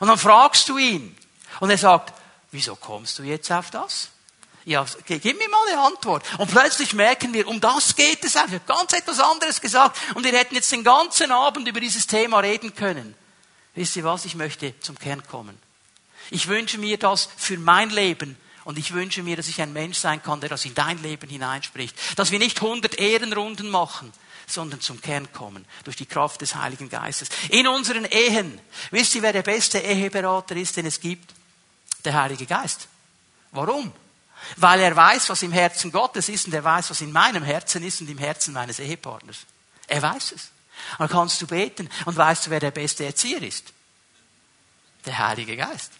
Und 0.00 0.08
dann 0.08 0.18
fragst 0.18 0.68
du 0.68 0.78
ihn. 0.78 1.16
Und 1.60 1.70
er 1.70 1.78
sagt, 1.78 2.14
wieso 2.50 2.76
kommst 2.76 3.18
du 3.18 3.24
jetzt 3.24 3.50
auf 3.52 3.70
das? 3.70 4.08
Ja, 4.64 4.86
gib 5.06 5.38
mir 5.38 5.48
mal 5.48 5.68
eine 5.68 5.80
Antwort. 5.80 6.24
Und 6.38 6.50
plötzlich 6.50 6.92
merken 6.92 7.32
wir, 7.34 7.48
um 7.48 7.60
das 7.60 7.96
geht 7.96 8.24
es 8.24 8.36
eigentlich. 8.36 8.64
Ganz 8.66 8.92
etwas 8.92 9.18
anderes 9.18 9.60
gesagt. 9.60 9.98
Und 10.14 10.24
wir 10.24 10.32
hätten 10.32 10.54
jetzt 10.54 10.70
den 10.70 10.84
ganzen 10.84 11.32
Abend 11.32 11.66
über 11.66 11.80
dieses 11.80 12.06
Thema 12.06 12.38
reden 12.40 12.74
können. 12.74 13.14
Wisst 13.74 13.96
ihr 13.96 14.04
was? 14.04 14.24
Ich 14.24 14.34
möchte 14.34 14.78
zum 14.80 14.98
Kern 14.98 15.26
kommen. 15.26 15.58
Ich 16.30 16.46
wünsche 16.46 16.78
mir 16.78 16.96
das 16.96 17.28
für 17.36 17.58
mein 17.58 17.90
Leben. 17.90 18.36
Und 18.64 18.78
ich 18.78 18.92
wünsche 18.92 19.24
mir, 19.24 19.36
dass 19.36 19.48
ich 19.48 19.60
ein 19.60 19.72
Mensch 19.72 19.98
sein 19.98 20.22
kann, 20.22 20.40
der 20.40 20.48
das 20.48 20.64
in 20.64 20.74
dein 20.74 21.02
Leben 21.02 21.28
hineinspricht. 21.28 21.96
Dass 22.16 22.30
wir 22.30 22.38
nicht 22.38 22.60
hundert 22.60 22.94
Ehrenrunden 22.94 23.68
machen, 23.68 24.12
sondern 24.46 24.80
zum 24.80 25.00
Kern 25.00 25.32
kommen. 25.32 25.64
Durch 25.82 25.96
die 25.96 26.06
Kraft 26.06 26.40
des 26.40 26.54
Heiligen 26.54 26.88
Geistes. 26.88 27.30
In 27.48 27.66
unseren 27.66 28.04
Ehen. 28.04 28.60
Wisst 28.92 29.16
ihr, 29.16 29.22
wer 29.22 29.32
der 29.32 29.42
beste 29.42 29.78
Eheberater 29.78 30.54
ist, 30.54 30.76
den 30.76 30.86
es 30.86 31.00
gibt? 31.00 31.34
Der 32.04 32.14
Heilige 32.14 32.46
Geist. 32.46 32.86
Warum? 33.50 33.92
Weil 34.56 34.80
er 34.80 34.94
weiß, 34.94 35.28
was 35.28 35.42
im 35.42 35.52
Herzen 35.52 35.92
Gottes 35.92 36.28
ist 36.28 36.46
und 36.46 36.54
er 36.54 36.64
weiß, 36.64 36.90
was 36.90 37.00
in 37.00 37.12
meinem 37.12 37.42
Herzen 37.42 37.82
ist 37.82 38.00
und 38.00 38.10
im 38.10 38.18
Herzen 38.18 38.52
meines 38.52 38.78
Ehepartners. 38.78 39.38
Er 39.86 40.02
weiß 40.02 40.32
es. 40.32 40.50
Dann 40.98 41.08
kannst 41.08 41.40
du 41.40 41.46
beten 41.46 41.88
und 42.06 42.16
weißt 42.16 42.46
du, 42.46 42.50
wer 42.50 42.60
der 42.60 42.70
beste 42.70 43.04
Erzieher 43.04 43.42
ist? 43.42 43.72
Der 45.06 45.18
Heilige 45.18 45.56
Geist. 45.56 45.92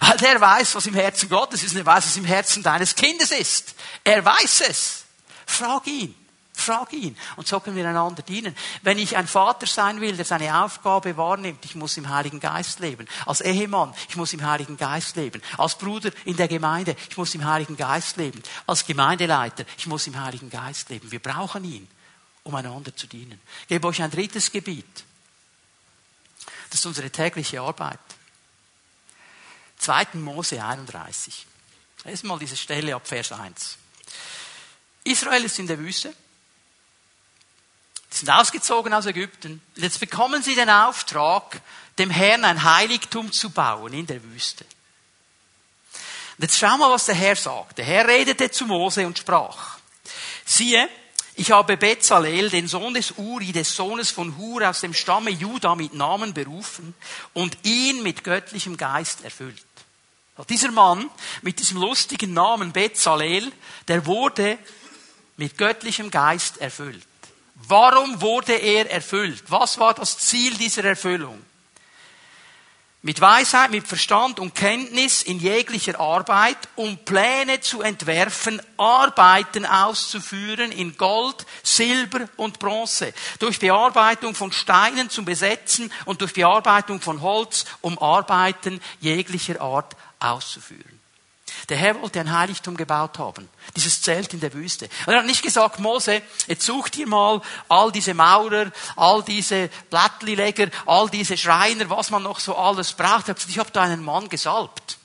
Weil 0.00 0.16
der 0.16 0.40
weiß, 0.40 0.74
was 0.74 0.86
im 0.86 0.94
Herzen 0.94 1.28
Gottes 1.28 1.62
ist 1.62 1.72
und 1.72 1.78
er 1.78 1.86
weiß, 1.86 2.06
was 2.06 2.16
im 2.16 2.24
Herzen 2.24 2.62
deines 2.62 2.94
Kindes 2.94 3.30
ist. 3.30 3.74
Er 4.04 4.24
weiß 4.24 4.62
es. 4.68 5.04
Frag 5.46 5.86
ihn. 5.86 6.14
Frag 6.58 6.92
ihn. 6.92 7.16
Und 7.36 7.46
so 7.46 7.60
können 7.60 7.76
wir 7.76 7.88
einander 7.88 8.22
dienen. 8.22 8.56
Wenn 8.82 8.98
ich 8.98 9.16
ein 9.16 9.28
Vater 9.28 9.66
sein 9.66 10.00
will, 10.00 10.16
der 10.16 10.24
seine 10.24 10.64
Aufgabe 10.64 11.16
wahrnimmt, 11.16 11.64
ich 11.64 11.74
muss 11.74 11.96
im 11.96 12.08
Heiligen 12.08 12.40
Geist 12.40 12.80
leben. 12.80 13.06
Als 13.26 13.40
Ehemann, 13.40 13.94
ich 14.08 14.16
muss 14.16 14.32
im 14.32 14.44
Heiligen 14.44 14.76
Geist 14.76 15.16
leben. 15.16 15.40
Als 15.56 15.78
Bruder 15.78 16.10
in 16.24 16.36
der 16.36 16.48
Gemeinde, 16.48 16.96
ich 17.08 17.16
muss 17.16 17.34
im 17.34 17.44
Heiligen 17.44 17.76
Geist 17.76 18.16
leben. 18.16 18.42
Als 18.66 18.84
Gemeindeleiter, 18.84 19.64
ich 19.76 19.86
muss 19.86 20.06
im 20.06 20.20
Heiligen 20.20 20.50
Geist 20.50 20.88
leben. 20.88 21.10
Wir 21.10 21.20
brauchen 21.20 21.64
ihn, 21.64 21.88
um 22.42 22.54
einander 22.54 22.94
zu 22.94 23.06
dienen. 23.06 23.40
Ich 23.62 23.68
gebe 23.68 23.86
euch 23.86 24.02
ein 24.02 24.10
drittes 24.10 24.50
Gebiet. 24.50 25.04
Das 26.70 26.80
ist 26.80 26.86
unsere 26.86 27.10
tägliche 27.10 27.60
Arbeit. 27.60 28.00
2. 29.78 30.06
Mose 30.14 30.62
31. 30.62 31.46
Erstmal 32.04 32.38
diese 32.38 32.56
Stelle 32.56 32.94
ab 32.94 33.06
Vers 33.06 33.32
1. 33.32 33.78
Israel 35.04 35.44
ist 35.44 35.58
in 35.58 35.66
der 35.66 35.78
Wüste. 35.78 36.12
Sie 38.10 38.20
sind 38.20 38.30
ausgezogen 38.30 38.92
aus 38.94 39.06
Ägypten. 39.06 39.60
Und 39.76 39.82
jetzt 39.82 40.00
bekommen 40.00 40.42
sie 40.42 40.54
den 40.54 40.70
Auftrag, 40.70 41.60
dem 41.98 42.10
Herrn 42.10 42.44
ein 42.44 42.62
Heiligtum 42.62 43.32
zu 43.32 43.50
bauen 43.50 43.92
in 43.92 44.06
der 44.06 44.22
Wüste. 44.22 44.64
Und 46.38 46.44
jetzt 46.44 46.58
schau 46.58 46.76
mal, 46.76 46.90
was 46.90 47.06
der 47.06 47.16
Herr 47.16 47.36
sagt. 47.36 47.78
Der 47.78 47.84
Herr 47.84 48.06
redete 48.06 48.50
zu 48.50 48.66
Mose 48.66 49.06
und 49.06 49.18
sprach, 49.18 49.78
siehe, 50.44 50.88
ich 51.34 51.52
habe 51.52 51.76
Bezalel, 51.76 52.50
den 52.50 52.66
Sohn 52.66 52.94
des 52.94 53.12
Uri, 53.16 53.52
des 53.52 53.76
Sohnes 53.76 54.10
von 54.10 54.36
Hur 54.36 54.68
aus 54.68 54.80
dem 54.80 54.92
Stamme 54.94 55.30
Juda 55.30 55.76
mit 55.76 55.94
Namen 55.94 56.34
berufen 56.34 56.94
und 57.32 57.56
ihn 57.64 58.02
mit 58.02 58.24
göttlichem 58.24 58.76
Geist 58.76 59.22
erfüllt. 59.22 59.64
Dieser 60.48 60.70
Mann 60.70 61.10
mit 61.42 61.58
diesem 61.58 61.80
lustigen 61.80 62.32
Namen 62.32 62.72
Bezalel, 62.72 63.52
der 63.88 64.06
wurde 64.06 64.58
mit 65.36 65.58
göttlichem 65.58 66.10
Geist 66.10 66.58
erfüllt. 66.58 67.06
Warum 67.66 68.20
wurde 68.20 68.54
er 68.54 68.90
erfüllt? 68.90 69.42
Was 69.48 69.78
war 69.78 69.94
das 69.94 70.18
Ziel 70.18 70.54
dieser 70.54 70.84
Erfüllung? 70.84 71.42
Mit 73.02 73.20
Weisheit, 73.20 73.70
mit 73.70 73.86
Verstand 73.86 74.40
und 74.40 74.56
Kenntnis 74.56 75.22
in 75.22 75.38
jeglicher 75.38 76.00
Arbeit, 76.00 76.58
um 76.74 76.98
Pläne 76.98 77.60
zu 77.60 77.80
entwerfen, 77.80 78.60
Arbeiten 78.76 79.64
auszuführen 79.64 80.72
in 80.72 80.96
Gold, 80.96 81.46
Silber 81.62 82.28
und 82.36 82.58
Bronze, 82.58 83.14
durch 83.38 83.60
Bearbeitung 83.60 84.34
von 84.34 84.50
Steinen 84.50 85.10
zum 85.10 85.24
Besetzen 85.24 85.92
und 86.06 86.20
durch 86.20 86.32
Bearbeitung 86.32 87.00
von 87.00 87.20
Holz, 87.22 87.66
um 87.82 87.98
Arbeiten 88.00 88.80
jeglicher 89.00 89.60
Art 89.60 89.96
auszuführen. 90.18 90.97
Der 91.68 91.76
Herr 91.76 92.00
wollte 92.00 92.20
ein 92.20 92.32
Heiligtum 92.32 92.76
gebaut 92.76 93.18
haben. 93.18 93.48
Dieses 93.76 94.02
Zelt 94.02 94.34
in 94.34 94.40
der 94.40 94.52
Wüste. 94.52 94.88
Und 95.06 95.12
er 95.12 95.20
hat 95.20 95.26
nicht 95.26 95.42
gesagt, 95.42 95.78
Mose, 95.78 96.22
jetzt 96.46 96.64
such 96.64 96.88
dir 96.90 97.06
mal 97.06 97.40
all 97.68 97.90
diese 97.92 98.14
Maurer, 98.14 98.70
all 98.96 99.22
diese 99.22 99.70
Blättlileger, 99.90 100.68
all 100.86 101.08
diese 101.08 101.36
Schreiner, 101.36 101.88
was 101.90 102.10
man 102.10 102.22
noch 102.22 102.40
so 102.40 102.56
alles 102.56 102.92
braucht. 102.92 103.28
Ich 103.48 103.58
habe 103.58 103.70
da 103.70 103.82
einen 103.82 104.04
Mann 104.04 104.28
gesalbt. 104.28 104.97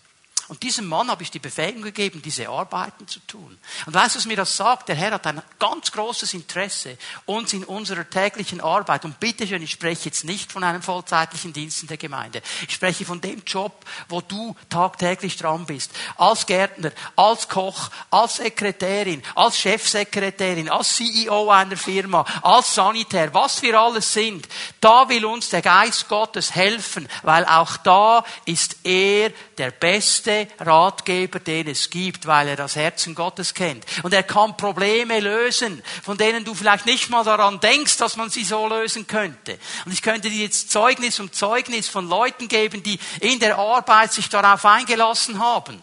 Und 0.49 0.61
diesem 0.61 0.87
Mann 0.87 1.09
habe 1.09 1.23
ich 1.23 1.31
die 1.31 1.39
Befähigung 1.39 1.83
gegeben, 1.83 2.21
diese 2.21 2.49
Arbeiten 2.49 3.07
zu 3.07 3.19
tun. 3.21 3.57
Und 3.85 3.93
weißt 3.93 4.15
du, 4.15 4.19
was 4.19 4.25
mir 4.25 4.35
das 4.35 4.57
sagt? 4.57 4.89
Der 4.89 4.95
Herr 4.95 5.11
hat 5.11 5.25
ein 5.25 5.41
ganz 5.57 5.91
großes 5.91 6.33
Interesse, 6.33 6.97
uns 7.25 7.53
in 7.53 7.63
unserer 7.63 8.09
täglichen 8.09 8.59
Arbeit, 8.59 9.05
und 9.05 9.19
bitte 9.21 9.47
schön, 9.47 9.61
ich 9.61 9.71
spreche 9.71 10.05
jetzt 10.05 10.25
nicht 10.25 10.51
von 10.51 10.65
einem 10.65 10.81
vollzeitlichen 10.81 11.53
Dienst 11.53 11.81
in 11.81 11.87
der 11.87 11.97
Gemeinde. 11.97 12.41
Ich 12.67 12.73
spreche 12.73 13.05
von 13.05 13.21
dem 13.21 13.41
Job, 13.45 13.85
wo 14.09 14.19
du 14.19 14.53
tagtäglich 14.69 15.37
dran 15.37 15.65
bist. 15.65 15.91
Als 16.17 16.45
Gärtner, 16.45 16.91
als 17.15 17.47
Koch, 17.47 17.89
als 18.09 18.35
Sekretärin, 18.35 19.23
als 19.35 19.57
Chefsekretärin, 19.57 20.69
als 20.69 20.97
CEO 20.97 21.49
einer 21.49 21.77
Firma, 21.77 22.25
als 22.41 22.75
Sanitär, 22.75 23.33
was 23.33 23.61
wir 23.61 23.79
alles 23.79 24.11
sind. 24.11 24.47
Da 24.81 25.07
will 25.07 25.23
uns 25.23 25.49
der 25.49 25.61
Geist 25.61 26.09
Gottes 26.09 26.53
helfen, 26.53 27.07
weil 27.21 27.45
auch 27.45 27.77
da 27.77 28.25
ist 28.45 28.75
er 28.83 29.31
der 29.57 29.71
beste 29.71 30.32
beste 30.33 30.65
Ratgeber, 30.65 31.39
den 31.39 31.67
es 31.67 31.89
gibt, 31.89 32.25
weil 32.25 32.47
er 32.47 32.55
das 32.55 32.75
Herzen 32.75 33.15
Gottes 33.15 33.53
kennt. 33.53 33.85
Und 34.03 34.13
er 34.13 34.23
kann 34.23 34.57
Probleme 34.57 35.19
lösen, 35.19 35.81
von 36.03 36.17
denen 36.17 36.45
du 36.45 36.53
vielleicht 36.53 36.85
nicht 36.85 37.09
mal 37.09 37.23
daran 37.23 37.59
denkst, 37.59 37.97
dass 37.97 38.17
man 38.17 38.29
sie 38.29 38.43
so 38.43 38.67
lösen 38.67 39.07
könnte. 39.07 39.57
Und 39.85 39.91
ich 39.91 40.01
könnte 40.01 40.29
dir 40.29 40.43
jetzt 40.43 40.71
Zeugnis 40.71 41.19
um 41.19 41.31
Zeugnis 41.31 41.87
von 41.87 42.07
Leuten 42.07 42.47
geben, 42.47 42.83
die 42.83 42.99
in 43.19 43.39
der 43.39 43.57
Arbeit 43.57 44.13
sich 44.13 44.29
darauf 44.29 44.65
eingelassen 44.65 45.39
haben 45.39 45.81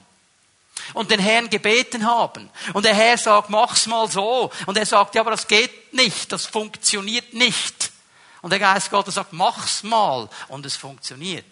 und 0.95 1.11
den 1.11 1.21
Herrn 1.21 1.51
gebeten 1.51 2.07
haben. 2.07 2.51
Und 2.73 2.85
der 2.85 2.95
Herr 2.95 3.19
sagt, 3.19 3.51
mach's 3.51 3.87
mal 3.87 4.11
so. 4.11 4.51
Und 4.67 4.77
er 4.77 4.87
sagt, 4.87 5.15
ja, 5.15 5.21
aber 5.21 5.31
das 5.31 5.47
geht 5.47 5.93
nicht, 5.93 6.33
das 6.33 6.47
funktioniert 6.47 7.35
nicht. 7.35 7.93
Und 8.43 8.51
der 8.51 8.59
Geist 8.59 8.91
Gottes 8.91 9.15
sagt, 9.15 9.35
mach's 9.35 9.83
mal. 9.83 10.29
Und 10.49 10.65
es 10.65 10.75
funktioniert. 10.77 11.45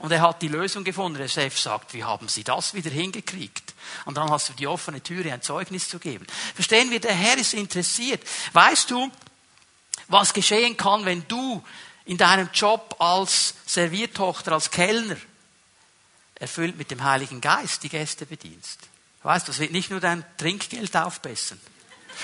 Und 0.00 0.12
er 0.12 0.22
hat 0.22 0.42
die 0.42 0.48
Lösung 0.48 0.82
gefunden. 0.82 1.18
Der 1.18 1.28
Chef 1.28 1.58
sagt, 1.58 1.94
wie 1.94 2.04
haben 2.04 2.28
Sie 2.28 2.42
das 2.42 2.74
wieder 2.74 2.90
hingekriegt? 2.90 3.74
Und 4.06 4.16
dann 4.16 4.30
hast 4.30 4.48
du 4.48 4.52
die 4.54 4.66
offene 4.66 5.02
Türe, 5.02 5.32
ein 5.32 5.42
Zeugnis 5.42 5.88
zu 5.88 5.98
geben. 5.98 6.26
Verstehen 6.54 6.90
wir, 6.90 7.00
der 7.00 7.14
Herr 7.14 7.36
ist 7.36 7.54
interessiert. 7.54 8.22
Weißt 8.52 8.90
du, 8.90 9.10
was 10.08 10.32
geschehen 10.32 10.76
kann, 10.76 11.04
wenn 11.04 11.26
du 11.28 11.62
in 12.06 12.16
deinem 12.16 12.48
Job 12.52 12.96
als 12.98 13.54
Serviertochter, 13.66 14.52
als 14.52 14.70
Kellner, 14.70 15.16
erfüllt 16.34 16.78
mit 16.78 16.90
dem 16.90 17.04
Heiligen 17.04 17.40
Geist 17.40 17.82
die 17.82 17.90
Gäste 17.90 18.24
bedienst? 18.24 18.80
Weißt 19.22 19.46
du, 19.46 19.52
das 19.52 19.60
wird 19.60 19.72
nicht 19.72 19.90
nur 19.90 20.00
dein 20.00 20.24
Trinkgeld 20.38 20.96
aufbessern. 20.96 21.60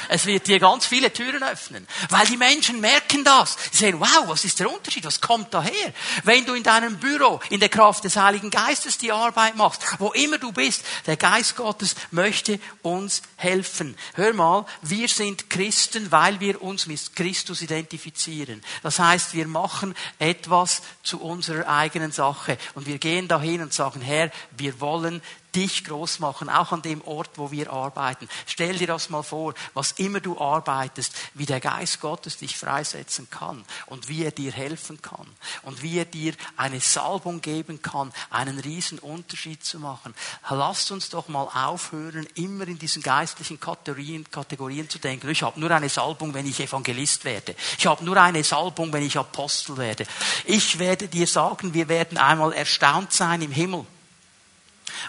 Es 0.09 0.27
wird 0.27 0.47
dir 0.47 0.59
ganz 0.59 0.87
viele 0.87 1.13
Türen 1.13 1.43
öffnen. 1.43 1.87
Weil 2.11 2.27
die 2.27 2.37
Menschen 2.37 2.81
merken 2.81 3.25
das. 3.25 3.57
Sie 3.73 3.79
sehen, 3.79 4.01
wow, 4.01 4.25
was 4.27 4.45
ist 4.45 4.61
der 4.61 4.71
Unterschied? 4.71 5.05
Was 5.05 5.21
kommt 5.21 5.53
daher? 5.53 5.93
Wenn 6.25 6.45
du 6.45 6.55
in 6.55 6.63
deinem 6.63 6.97
Büro 6.99 7.41
in 7.51 7.61
der 7.61 7.69
Kraft 7.69 8.05
des 8.05 8.17
Heiligen 8.17 8.51
Geistes 8.51 8.99
die 8.99 9.13
Arbeit 9.13 9.57
machst, 9.57 9.83
wo 9.99 10.13
immer 10.13 10.39
du 10.39 10.53
bist, 10.53 10.85
der 11.07 11.17
Geist 11.17 11.57
Gottes 11.57 11.95
möchte 12.11 12.61
uns 12.83 13.23
helfen. 13.37 13.97
Hör 14.15 14.33
mal, 14.33 14.67
wir 14.83 15.09
sind 15.09 15.51
Christen, 15.51 16.11
weil 16.13 16.41
wir 16.41 16.63
uns 16.63 16.87
mit 16.87 17.15
Christus 17.15 17.63
identifizieren. 17.63 18.63
Das 18.83 18.99
heißt, 18.99 19.35
wir 19.35 19.47
machen 19.47 19.95
etwas 20.19 20.83
zu 21.03 21.21
unserer 21.21 21.69
eigenen 21.69 22.13
Sache. 22.13 22.59
Und 22.75 22.87
wir 22.87 22.99
gehen 22.99 23.29
dahin 23.29 23.63
und 23.63 23.73
sagen, 23.73 24.01
Herr, 24.01 24.31
wir 24.57 24.81
wollen 24.81 25.23
dich 25.57 25.85
groß 25.85 26.19
machen, 26.19 26.51
auch 26.51 26.73
an 26.73 26.83
dem 26.83 27.01
Ort, 27.03 27.31
wo 27.37 27.51
wir 27.51 27.73
arbeiten. 27.73 28.29
Stell 28.47 28.77
dir 28.77 28.87
das 28.87 29.09
mal 29.09 29.23
vor, 29.23 29.55
was 29.75 29.93
immer 29.93 30.21
du 30.21 30.39
arbeitest, 30.39 31.15
wie 31.35 31.47
der 31.47 31.61
Geist 31.61 32.01
Gottes 32.01 32.37
dich 32.37 32.57
freisetzen 32.59 33.29
kann 33.31 33.65
und 33.87 34.09
wie 34.09 34.25
er 34.25 34.31
dir 34.31 34.53
helfen 34.53 35.01
kann 35.01 35.27
und 35.63 35.83
wie 35.83 35.99
er 35.99 36.05
dir 36.05 36.35
eine 36.57 36.81
Salbung 36.81 37.41
geben 37.41 37.81
kann, 37.81 38.13
einen 38.31 38.59
riesen 38.59 38.99
Unterschied 38.99 39.65
zu 39.65 39.81
machen. 39.81 40.15
Lasst 40.49 40.91
uns 40.91 41.09
doch 41.09 41.29
mal 41.29 41.45
aufhören, 41.45 42.27
immer 42.35 42.69
in 42.69 42.79
diesen 42.79 43.03
geistlichen 43.03 43.59
Kategorien, 43.59 44.31
Kategorien 44.31 44.91
zu 44.91 44.99
denken. 44.99 45.31
Ich 45.31 45.43
habe 45.43 45.59
nur 45.59 45.71
eine 45.71 45.89
Salbung, 45.89 46.35
wenn 46.35 46.47
ich 46.47 46.61
Evangelist 46.61 47.25
werde. 47.25 47.57
Ich 47.79 47.87
habe 47.87 48.05
nur 48.05 48.17
eine 48.21 48.45
Salbung, 48.45 48.93
wenn 48.93 49.03
ich 49.03 49.17
Apostel 49.17 49.79
werde. 49.79 50.07
Ich 50.45 50.79
werde 50.79 51.09
dir 51.09 51.27
sagen, 51.27 51.73
wir 51.73 51.89
werden 51.89 52.19
einmal 52.19 52.53
erstaunt 52.53 53.13
sein 53.13 53.41
im 53.41 53.53
Himmel 53.53 53.87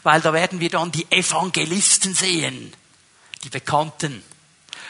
weil 0.04 0.22
da 0.22 0.34
werden 0.34 0.60
wir 0.60 0.70
dann 0.70 0.92
die 0.92 1.08
Evangelisten 1.10 2.14
sehen, 2.14 2.74
die 3.44 3.50
Bekannten. 3.50 4.24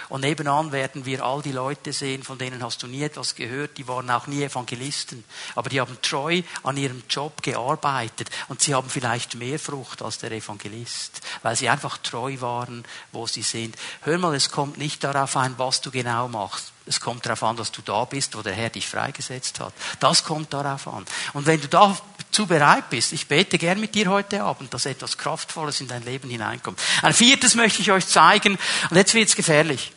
Und 0.10 0.22
nebenan 0.22 0.72
werden 0.72 1.06
wir 1.06 1.24
all 1.24 1.41
die 1.41 1.52
Leute 1.52 1.91
sehen, 1.91 2.24
von 2.24 2.38
denen 2.38 2.63
hast 2.63 2.82
du 2.82 2.88
nie 2.88 3.04
etwas 3.04 3.36
gehört, 3.36 3.78
die 3.78 3.88
waren 3.89 4.10
auch 4.10 4.28
nie 4.28 4.41
Evangelisten, 4.41 5.26
aber 5.54 5.70
die 5.70 5.82
haben 5.82 5.98
treu 6.02 6.43
an 6.63 6.78
ihrem 6.78 7.04
Job 7.10 7.43
gearbeitet 7.43 8.30
und 8.48 8.62
sie 8.62 8.74
haben 8.74 8.89
vielleicht 8.89 9.36
mehr 9.36 9.60
Frucht 9.60 10.02
als 10.02 10.20
der 10.20 10.32
Evangelist, 10.32 11.22
weil 11.41 11.58
sie 11.58 11.67
einfach 11.67 11.98
treu 11.98 12.39
waren, 12.39 12.86
wo 13.12 13.28
sie 13.28 13.41
sind. 13.41 13.76
Hör 14.02 14.17
mal, 14.17 14.34
es 14.34 14.50
kommt 14.50 14.78
nicht 14.78 15.04
darauf 15.04 15.36
ein, 15.36 15.56
was 15.58 15.82
du 15.82 15.91
genau 15.91 16.30
machst. 16.30 16.72
Es 16.88 17.00
kommt 17.00 17.26
darauf 17.26 17.43
an, 17.43 17.58
dass 17.58 17.71
du 17.71 17.82
da 17.82 18.06
bist, 18.06 18.36
wo 18.38 18.41
der 18.41 18.54
Herr 18.54 18.69
dich 18.69 18.88
freigesetzt 18.88 19.60
hat. 19.60 19.73
Das 20.00 20.23
kommt 20.23 20.54
darauf 20.54 20.88
an. 20.88 21.06
Und 21.34 21.45
wenn 21.45 21.60
du 21.60 21.67
dazu 21.67 22.47
bereit 22.47 22.89
bist, 22.89 23.13
ich 23.13 23.28
bete 23.28 23.58
gern 23.58 23.80
mit 23.80 23.93
dir 23.95 24.10
heute 24.10 24.43
Abend, 24.43 24.73
dass 24.73 24.86
etwas 24.86 25.17
Kraftvolles 25.17 25.82
in 25.82 25.88
dein 25.88 26.04
Leben 26.04 26.30
hineinkommt. 26.30 26.80
Ein 27.02 27.13
viertes 27.13 27.56
möchte 27.56 27.82
ich 27.82 27.91
euch 27.91 28.08
zeigen, 28.08 28.58
und 28.89 28.95
jetzt 28.95 29.13
wird's 29.13 29.36
gefährlich. 29.36 29.91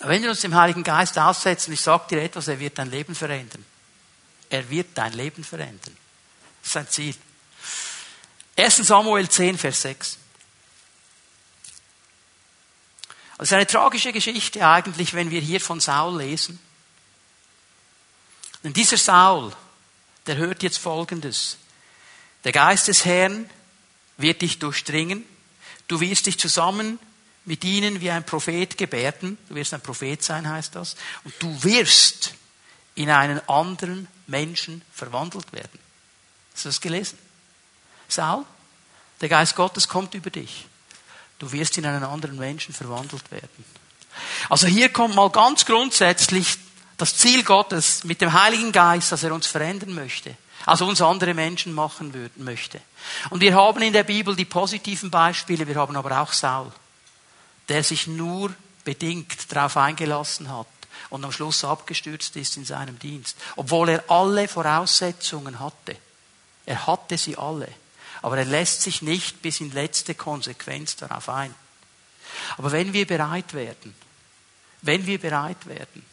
Wenn 0.00 0.22
wir 0.22 0.30
uns 0.30 0.40
dem 0.40 0.54
Heiligen 0.54 0.84
Geist 0.84 1.18
aussetzen, 1.18 1.72
ich 1.72 1.80
sage 1.80 2.04
dir 2.10 2.22
etwas, 2.22 2.48
er 2.48 2.60
wird 2.60 2.78
dein 2.78 2.90
Leben 2.90 3.14
verändern. 3.14 3.64
Er 4.48 4.68
wird 4.70 4.88
dein 4.94 5.12
Leben 5.12 5.44
verändern. 5.44 5.96
Sein 6.62 6.88
Ziel. 6.88 7.14
1 8.56 8.76
Samuel 8.76 9.28
10, 9.28 9.58
Vers 9.58 9.82
6. 9.82 10.18
Ist 13.38 13.52
eine 13.52 13.66
tragische 13.66 14.12
Geschichte 14.12 14.66
eigentlich, 14.66 15.14
wenn 15.14 15.30
wir 15.30 15.40
hier 15.40 15.60
von 15.60 15.78
Saul 15.80 16.18
lesen. 16.18 16.58
Denn 18.64 18.72
dieser 18.72 18.96
Saul, 18.96 19.52
der 20.26 20.36
hört 20.36 20.62
jetzt 20.64 20.78
Folgendes. 20.78 21.56
Der 22.44 22.52
Geist 22.52 22.88
des 22.88 23.04
Herrn 23.04 23.48
wird 24.16 24.42
dich 24.42 24.58
durchdringen. 24.58 25.24
Du 25.86 26.00
wirst 26.00 26.26
dich 26.26 26.38
zusammen 26.38 26.98
mit 27.44 27.64
ihnen 27.64 28.00
wie 28.00 28.10
ein 28.10 28.26
Prophet 28.26 28.76
gebärden. 28.76 29.38
Du 29.48 29.54
wirst 29.54 29.72
ein 29.72 29.80
Prophet 29.80 30.22
sein, 30.22 30.48
heißt 30.48 30.74
das. 30.74 30.96
Und 31.22 31.34
du 31.38 31.62
wirst 31.62 32.34
in 32.96 33.10
einen 33.10 33.40
anderen 33.48 34.08
Menschen 34.26 34.82
verwandelt 34.92 35.52
werden. 35.52 35.78
Hast 36.52 36.64
du 36.64 36.68
das 36.70 36.80
gelesen? 36.80 37.18
Saul, 38.08 38.44
der 39.20 39.28
Geist 39.28 39.54
Gottes 39.54 39.86
kommt 39.86 40.14
über 40.14 40.30
dich. 40.30 40.66
Du 41.38 41.50
wirst 41.52 41.78
in 41.78 41.86
einen 41.86 42.04
anderen 42.04 42.36
Menschen 42.36 42.74
verwandelt 42.74 43.30
werden. 43.30 43.64
Also 44.48 44.66
hier 44.66 44.88
kommt 44.88 45.14
mal 45.14 45.30
ganz 45.30 45.64
grundsätzlich 45.64 46.58
das 46.96 47.16
Ziel 47.16 47.44
Gottes 47.44 48.04
mit 48.04 48.20
dem 48.20 48.32
Heiligen 48.32 48.72
Geist, 48.72 49.12
dass 49.12 49.22
er 49.22 49.32
uns 49.32 49.46
verändern 49.46 49.94
möchte. 49.94 50.34
Also 50.66 50.86
uns 50.86 51.00
andere 51.00 51.34
Menschen 51.34 51.72
machen 51.72 52.12
würden, 52.12 52.44
möchte. 52.44 52.80
Und 53.30 53.40
wir 53.40 53.54
haben 53.54 53.80
in 53.80 53.92
der 53.92 54.02
Bibel 54.02 54.34
die 54.34 54.44
positiven 54.44 55.10
Beispiele, 55.10 55.66
wir 55.66 55.76
haben 55.76 55.96
aber 55.96 56.20
auch 56.20 56.32
Saul, 56.32 56.72
der 57.68 57.84
sich 57.84 58.06
nur 58.06 58.52
bedingt 58.84 59.52
darauf 59.52 59.76
eingelassen 59.76 60.50
hat 60.50 60.66
und 61.10 61.24
am 61.24 61.32
Schluss 61.32 61.64
abgestürzt 61.64 62.34
ist 62.36 62.56
in 62.56 62.64
seinem 62.64 62.98
Dienst, 62.98 63.36
obwohl 63.56 63.90
er 63.90 64.10
alle 64.10 64.48
Voraussetzungen 64.48 65.60
hatte. 65.60 65.96
Er 66.66 66.86
hatte 66.86 67.16
sie 67.16 67.36
alle. 67.36 67.68
Aber 68.22 68.38
er 68.38 68.44
lässt 68.44 68.82
sich 68.82 69.02
nicht 69.02 69.42
bis 69.42 69.60
in 69.60 69.72
letzte 69.72 70.14
Konsequenz 70.14 70.96
darauf 70.96 71.28
ein. 71.28 71.54
Aber 72.56 72.72
wenn 72.72 72.92
wir 72.92 73.06
bereit 73.06 73.54
werden, 73.54 73.94
wenn 74.82 75.06
wir 75.06 75.18
bereit 75.18 75.66
werden, 75.66 76.04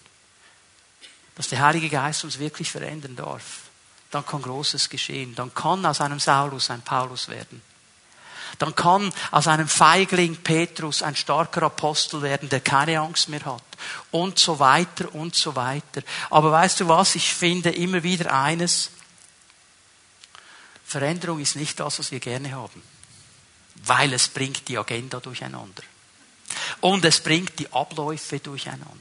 dass 1.35 1.49
der 1.49 1.59
Heilige 1.59 1.89
Geist 1.89 2.23
uns 2.23 2.39
wirklich 2.39 2.71
verändern 2.71 3.15
darf, 3.15 3.61
dann 4.11 4.25
kann 4.25 4.41
Großes 4.41 4.89
geschehen. 4.89 5.35
Dann 5.35 5.53
kann 5.53 5.85
aus 5.85 6.01
einem 6.01 6.19
Saulus 6.19 6.69
ein 6.69 6.81
Paulus 6.81 7.27
werden. 7.27 7.61
Dann 8.59 8.73
kann 8.75 9.11
aus 9.31 9.47
einem 9.47 9.67
Feigling 9.67 10.37
Petrus 10.37 11.01
ein 11.01 11.15
starker 11.15 11.63
Apostel 11.63 12.21
werden, 12.21 12.47
der 12.47 12.61
keine 12.61 12.99
Angst 12.99 13.27
mehr 13.27 13.43
hat. 13.43 13.63
Und 14.11 14.39
so 14.39 14.59
weiter 14.59 15.13
und 15.13 15.35
so 15.35 15.55
weiter. 15.55 16.01
Aber 16.29 16.51
weißt 16.51 16.79
du 16.79 16.87
was? 16.87 17.15
Ich 17.15 17.33
finde 17.33 17.71
immer 17.71 18.03
wieder 18.03 18.33
eines. 18.33 18.91
Veränderung 20.85 21.39
ist 21.39 21.55
nicht 21.55 21.79
das, 21.79 21.99
was 21.99 22.11
wir 22.11 22.19
gerne 22.19 22.51
haben, 22.51 22.81
weil 23.83 24.13
es 24.13 24.27
bringt 24.27 24.67
die 24.67 24.77
Agenda 24.77 25.19
durcheinander. 25.19 25.83
Und 26.81 27.03
es 27.05 27.21
bringt 27.21 27.57
die 27.59 27.71
Abläufe 27.73 28.39
durcheinander. 28.39 28.93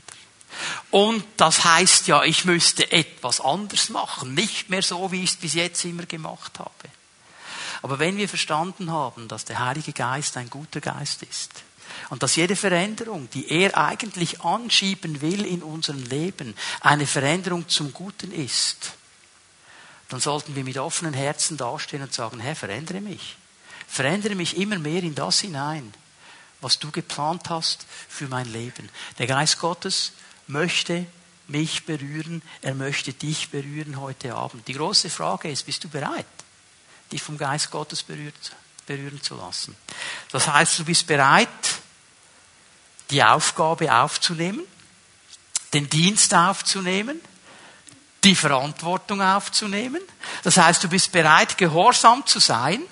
Und 0.90 1.24
das 1.36 1.64
heißt 1.64 2.06
ja, 2.06 2.22
ich 2.24 2.44
müsste 2.44 2.90
etwas 2.90 3.40
anders 3.40 3.90
machen, 3.90 4.34
nicht 4.34 4.70
mehr 4.70 4.82
so, 4.82 5.10
wie 5.12 5.24
ich 5.24 5.30
es 5.30 5.36
bis 5.36 5.54
jetzt 5.54 5.84
immer 5.84 6.06
gemacht 6.06 6.58
habe. 6.58 6.70
Aber 7.82 7.98
wenn 7.98 8.16
wir 8.16 8.28
verstanden 8.28 8.90
haben, 8.90 9.28
dass 9.28 9.44
der 9.44 9.58
Heilige 9.58 9.92
Geist 9.92 10.36
ein 10.36 10.48
guter 10.48 10.80
Geist 10.80 11.22
ist 11.22 11.50
und 12.08 12.22
dass 12.22 12.36
jede 12.36 12.56
Veränderung, 12.56 13.28
die 13.30 13.50
er 13.50 13.76
eigentlich 13.76 14.40
anschieben 14.40 15.20
will 15.20 15.44
in 15.44 15.62
unserem 15.62 16.02
Leben, 16.04 16.54
eine 16.80 17.06
Veränderung 17.06 17.68
zum 17.68 17.92
Guten 17.92 18.32
ist, 18.32 18.92
dann 20.08 20.20
sollten 20.20 20.54
wir 20.54 20.64
mit 20.64 20.78
offenen 20.78 21.14
Herzen 21.14 21.56
dastehen 21.56 22.02
und 22.02 22.12
sagen, 22.12 22.40
Herr, 22.40 22.56
verändere 22.56 23.00
mich. 23.00 23.36
Verändere 23.86 24.34
mich 24.34 24.56
immer 24.56 24.78
mehr 24.78 25.02
in 25.02 25.14
das 25.14 25.40
hinein, 25.40 25.92
was 26.60 26.78
du 26.78 26.90
geplant 26.90 27.48
hast 27.50 27.86
für 28.08 28.28
mein 28.28 28.50
Leben. 28.50 28.88
Der 29.18 29.26
Geist 29.26 29.58
Gottes 29.58 30.12
möchte 30.46 31.06
mich 31.46 31.84
berühren, 31.84 32.42
er 32.62 32.74
möchte 32.74 33.12
dich 33.12 33.50
berühren 33.50 34.00
heute 34.00 34.34
Abend. 34.34 34.66
Die 34.66 34.72
große 34.72 35.10
Frage 35.10 35.50
ist, 35.50 35.66
bist 35.66 35.84
du 35.84 35.88
bereit, 35.88 36.26
dich 37.12 37.22
vom 37.22 37.36
Geist 37.36 37.70
Gottes 37.70 38.02
berührt, 38.02 38.52
berühren 38.86 39.22
zu 39.22 39.36
lassen? 39.36 39.76
Das 40.32 40.48
heißt, 40.48 40.78
du 40.78 40.84
bist 40.84 41.06
bereit, 41.06 41.48
die 43.10 43.22
Aufgabe 43.22 43.92
aufzunehmen, 43.94 44.64
den 45.72 45.88
Dienst 45.90 46.34
aufzunehmen, 46.34 47.20
die 48.24 48.34
Verantwortung 48.34 49.20
aufzunehmen. 49.20 50.00
Das 50.42 50.56
heißt, 50.56 50.82
du 50.82 50.88
bist 50.88 51.12
bereit, 51.12 51.58
gehorsam 51.58 52.26
zu 52.26 52.40
sein, 52.40 52.82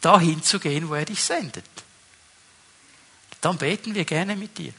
dahin 0.00 0.42
zu 0.42 0.60
gehen, 0.60 0.88
wo 0.88 0.94
er 0.94 1.04
dich 1.04 1.22
sendet. 1.22 1.64
Dann 3.40 3.56
beten 3.58 3.94
wir 3.94 4.04
gerne 4.04 4.36
mit 4.36 4.58
dir. 4.58 4.72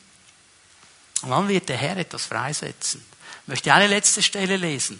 Und 1.21 1.31
dann 1.31 1.47
wird 1.47 1.69
der 1.69 1.77
Herr 1.77 1.97
etwas 1.97 2.25
freisetzen. 2.25 3.03
Ich 3.43 3.47
möchte 3.47 3.73
eine 3.73 3.87
letzte 3.87 4.21
Stelle 4.21 4.57
lesen. 4.57 4.99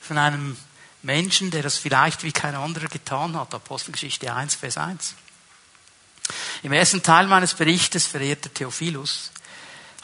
Von 0.00 0.18
einem 0.18 0.56
Menschen, 1.02 1.50
der 1.50 1.62
das 1.62 1.76
vielleicht 1.76 2.22
wie 2.22 2.32
kein 2.32 2.54
anderer 2.54 2.88
getan 2.88 3.36
hat. 3.36 3.54
Apostelgeschichte 3.54 4.32
1, 4.32 4.54
Vers 4.54 4.78
1. 4.78 5.14
Im 6.62 6.72
ersten 6.72 7.02
Teil 7.02 7.26
meines 7.26 7.54
Berichtes, 7.54 8.06
verehrter 8.06 8.52
Theophilus, 8.52 9.30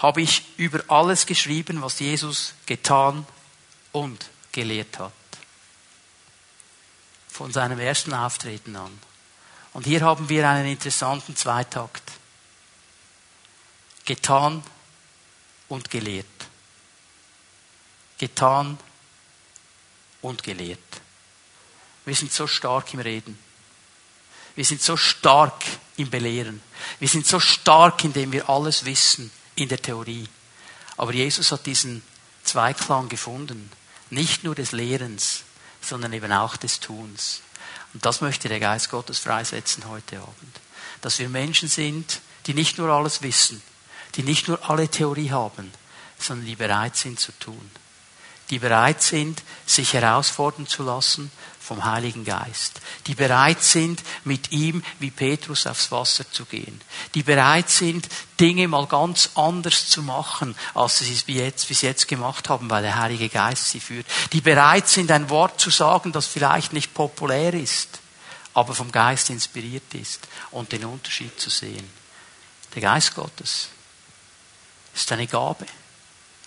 habe 0.01 0.23
ich 0.23 0.45
über 0.57 0.83
alles 0.89 1.27
geschrieben, 1.27 1.83
was 1.83 2.01
Jesus 2.01 2.55
getan 2.65 3.27
und 3.93 4.31
gelehrt 4.51 4.99
hat. 4.99 5.13
Von 7.29 7.53
seinem 7.53 7.79
ersten 7.79 8.15
Auftreten 8.15 8.77
an. 8.77 8.99
Und 9.75 9.87
hier 9.87 10.01
haben 10.01 10.29
wir 10.29 10.49
einen 10.49 10.67
interessanten 10.67 11.37
Zweitakt. 11.37 12.03
Getan 14.07 14.63
und 15.69 15.91
gelehrt. 15.91 16.27
Getan 18.19 18.79
und 20.23 20.43
gelehrt. 20.43 20.79
Wir 22.07 22.17
sind 22.17 22.33
so 22.33 22.47
stark 22.47 22.93
im 22.95 23.01
Reden. 23.01 23.39
Wir 24.57 24.65
sind 24.65 24.81
so 24.83 24.97
stark 24.97 25.63
im 25.99 26.09
Belehren. 26.09 26.63
Wir 26.99 27.09
sind 27.09 27.27
so 27.27 27.39
stark, 27.39 28.03
indem 28.03 28.33
wir 28.33 28.49
alles 28.49 28.87
wissen 28.87 29.31
in 29.61 29.69
der 29.69 29.81
Theorie. 29.81 30.29
Aber 30.97 31.13
Jesus 31.13 31.53
hat 31.53 31.67
diesen 31.67 32.03
Zweiklang 32.45 33.09
gefunden. 33.09 33.71
Nicht 34.11 34.45
nur 34.45 34.55
des 34.55 34.73
Lehrens, 34.73 35.43
sondern 35.81 36.13
eben 36.13 36.33
auch 36.33 36.57
des 36.57 36.81
Tuns. 36.81 37.43
Und 37.95 38.05
das 38.05 38.21
möchte 38.21 38.49
der 38.49 38.61
Geist 38.61 38.91
Gottes 38.91 39.19
freisetzen 39.19 39.89
heute 39.89 40.19
Abend. 40.19 40.61
Dass 41.01 41.19
wir 41.19 41.29
Menschen 41.29 41.69
sind, 41.69 42.21
die 42.47 42.55
nicht 42.55 42.79
nur 42.79 42.89
alles 42.89 43.23
wissen, 43.23 43.63
die 44.17 44.23
nicht 44.23 44.49
nur 44.49 44.69
alle 44.69 44.89
Theorie 44.89 45.31
haben, 45.31 45.71
sondern 46.19 46.47
die 46.47 46.57
bereit 46.57 46.97
sind 46.97 47.21
zu 47.21 47.33
tun. 47.33 47.71
Die 48.51 48.59
bereit 48.59 49.03
sind, 49.03 49.43
sich 49.65 49.93
herausfordern 49.93 50.67
zu 50.67 50.83
lassen 50.83 51.31
vom 51.61 51.85
Heiligen 51.85 52.25
Geist. 52.25 52.81
Die 53.07 53.15
bereit 53.15 53.63
sind, 53.63 54.03
mit 54.25 54.51
ihm 54.51 54.83
wie 54.99 55.13
Petrus 55.13 55.69
aufs 55.69 55.93
Wasser 55.93 56.29
zu 56.29 56.45
gehen. 56.45 56.81
Die 57.15 57.23
bereit 57.23 57.71
sind, 57.71 58.09
Dinge 58.41 58.67
mal 58.67 58.87
ganz 58.87 59.31
anders 59.37 59.89
zu 59.89 60.03
machen, 60.03 60.57
als 60.75 60.99
sie 60.99 61.13
es 61.13 61.25
jetzt, 61.29 61.69
bis 61.69 61.83
jetzt 61.83 62.09
gemacht 62.09 62.49
haben, 62.49 62.69
weil 62.71 62.83
der 62.83 62.99
Heilige 62.99 63.29
Geist 63.29 63.69
sie 63.69 63.79
führt. 63.79 64.07
Die 64.33 64.41
bereit 64.41 64.89
sind, 64.89 65.13
ein 65.13 65.31
Wort 65.31 65.61
zu 65.61 65.71
sagen, 65.71 66.11
das 66.11 66.27
vielleicht 66.27 66.73
nicht 66.73 66.93
populär 66.93 67.55
ist, 67.55 68.01
aber 68.53 68.75
vom 68.75 68.91
Geist 68.91 69.31
inspiriert 69.31 69.95
ist 69.95 70.27
und 70.51 70.73
den 70.73 70.85
Unterschied 70.85 71.41
zu 71.41 71.51
sehen. 71.51 71.89
Der 72.75 72.83
Geist 72.83 73.15
Gottes 73.15 73.69
ist 74.93 75.13
eine 75.13 75.29
Gabe, 75.29 75.67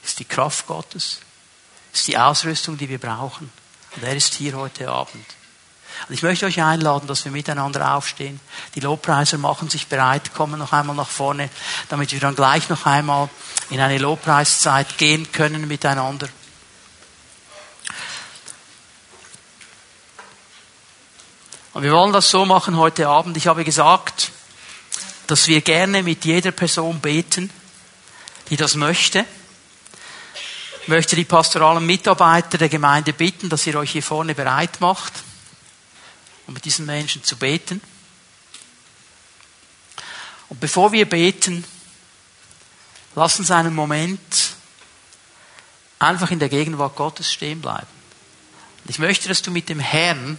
ist 0.03 0.19
die 0.19 0.25
Kraft 0.25 0.67
Gottes, 0.67 1.19
ist 1.93 2.07
die 2.07 2.17
Ausrüstung, 2.17 2.77
die 2.77 2.89
wir 2.89 2.97
brauchen. 2.97 3.51
Und 3.95 4.03
er 4.03 4.15
ist 4.15 4.33
hier 4.33 4.57
heute 4.57 4.89
Abend. 4.89 5.25
Und 6.07 6.15
ich 6.15 6.23
möchte 6.23 6.47
euch 6.47 6.61
einladen, 6.61 7.07
dass 7.07 7.23
wir 7.23 7.31
miteinander 7.31 7.93
aufstehen. 7.93 8.39
Die 8.75 8.79
Lobpreiser 8.79 9.37
machen 9.37 9.69
sich 9.69 9.87
bereit, 9.87 10.33
kommen 10.33 10.59
noch 10.59 10.73
einmal 10.73 10.95
nach 10.95 11.09
vorne, 11.09 11.49
damit 11.89 12.11
wir 12.11 12.19
dann 12.19 12.35
gleich 12.35 12.67
noch 12.69 12.85
einmal 12.85 13.29
in 13.69 13.79
eine 13.79 13.99
Lobpreiszeit 13.99 14.97
gehen 14.97 15.31
können 15.31 15.67
miteinander. 15.67 16.27
Und 21.73 21.83
wir 21.83 21.91
wollen 21.91 22.13
das 22.13 22.29
so 22.29 22.45
machen 22.45 22.77
heute 22.77 23.07
Abend. 23.07 23.37
Ich 23.37 23.47
habe 23.47 23.63
gesagt, 23.63 24.31
dass 25.27 25.47
wir 25.47 25.61
gerne 25.61 26.03
mit 26.03 26.25
jeder 26.25 26.51
Person 26.51 26.99
beten, 26.99 27.49
die 28.49 28.57
das 28.57 28.75
möchte. 28.75 29.25
Ich 30.83 30.89
möchte 30.89 31.15
die 31.15 31.23
pastoralen 31.23 31.85
Mitarbeiter 31.85 32.57
der 32.57 32.67
Gemeinde 32.67 33.13
bitten, 33.13 33.47
dass 33.47 33.65
ihr 33.65 33.79
euch 33.79 33.91
hier 33.91 34.03
vorne 34.03 34.35
bereit 34.35 34.81
macht, 34.81 35.13
um 36.45 36.53
mit 36.53 36.65
diesen 36.65 36.85
Menschen 36.85 37.23
zu 37.23 37.37
beten. 37.37 37.79
Und 40.49 40.59
bevor 40.59 40.91
wir 40.91 41.07
beten, 41.07 41.63
lass 43.15 43.39
uns 43.39 43.49
einen 43.49 43.73
Moment 43.73 44.19
einfach 45.99 46.31
in 46.31 46.39
der 46.39 46.49
Gegenwart 46.49 46.97
Gottes 46.97 47.31
stehen 47.31 47.61
bleiben. 47.61 47.87
Und 48.83 48.89
ich 48.89 48.99
möchte, 48.99 49.29
dass 49.29 49.41
du 49.41 49.51
mit 49.51 49.69
dem 49.69 49.79
Herrn 49.79 50.37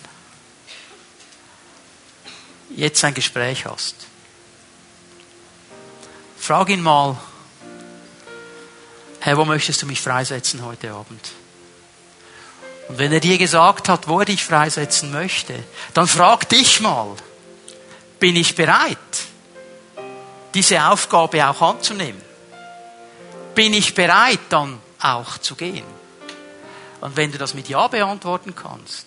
jetzt 2.76 3.02
ein 3.02 3.14
Gespräch 3.14 3.64
hast. 3.64 3.94
Frag 6.37 6.68
ihn 6.68 6.83
mal, 6.83 7.16
Herr, 9.25 9.39
wo 9.39 9.47
möchtest 9.47 9.81
du 9.81 9.87
mich 9.87 10.03
freisetzen 10.03 10.63
heute 10.67 10.93
Abend? 10.93 11.31
Und 12.91 12.99
wenn 12.99 13.11
er 13.11 13.21
dir 13.21 13.39
gesagt 13.39 13.89
hat, 13.89 14.07
wo 14.07 14.21
er 14.21 14.27
dich 14.27 14.45
freisetzen 14.45 15.13
möchte, 15.13 15.55
dann 15.95 16.07
frag 16.07 16.47
dich 16.51 16.83
mal, 16.83 17.17
bin 18.21 18.37
ich 18.37 18.55
bereit, 18.55 18.99
diese 20.53 20.85
Aufgabe 20.85 21.49
auch 21.49 21.63
anzunehmen? 21.63 22.21
Bin 23.55 23.73
ich 23.73 23.95
bereit, 23.95 24.41
dann 24.51 24.79
auch 25.01 25.39
zu 25.39 25.55
gehen? 25.55 25.87
Und 27.01 27.17
wenn 27.17 27.33
du 27.33 27.39
das 27.39 27.55
mit 27.55 27.71
Ja 27.71 27.89
beantworten 27.89 28.55
kannst, 28.55 29.07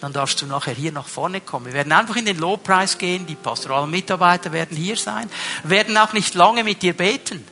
dann 0.00 0.14
darfst 0.14 0.40
du 0.40 0.46
nachher 0.46 0.72
hier 0.72 0.92
nach 0.92 1.08
vorne 1.08 1.42
kommen. 1.42 1.66
Wir 1.66 1.74
werden 1.74 1.92
einfach 1.92 2.16
in 2.16 2.24
den 2.24 2.38
Lobpreis 2.38 2.96
gehen, 2.96 3.26
die 3.26 3.34
pastoralen 3.34 3.90
Mitarbeiter 3.90 4.52
werden 4.52 4.78
hier 4.78 4.96
sein, 4.96 5.28
werden 5.62 5.94
auch 5.98 6.14
nicht 6.14 6.34
lange 6.34 6.64
mit 6.64 6.80
dir 6.80 6.94
beten. 6.94 7.46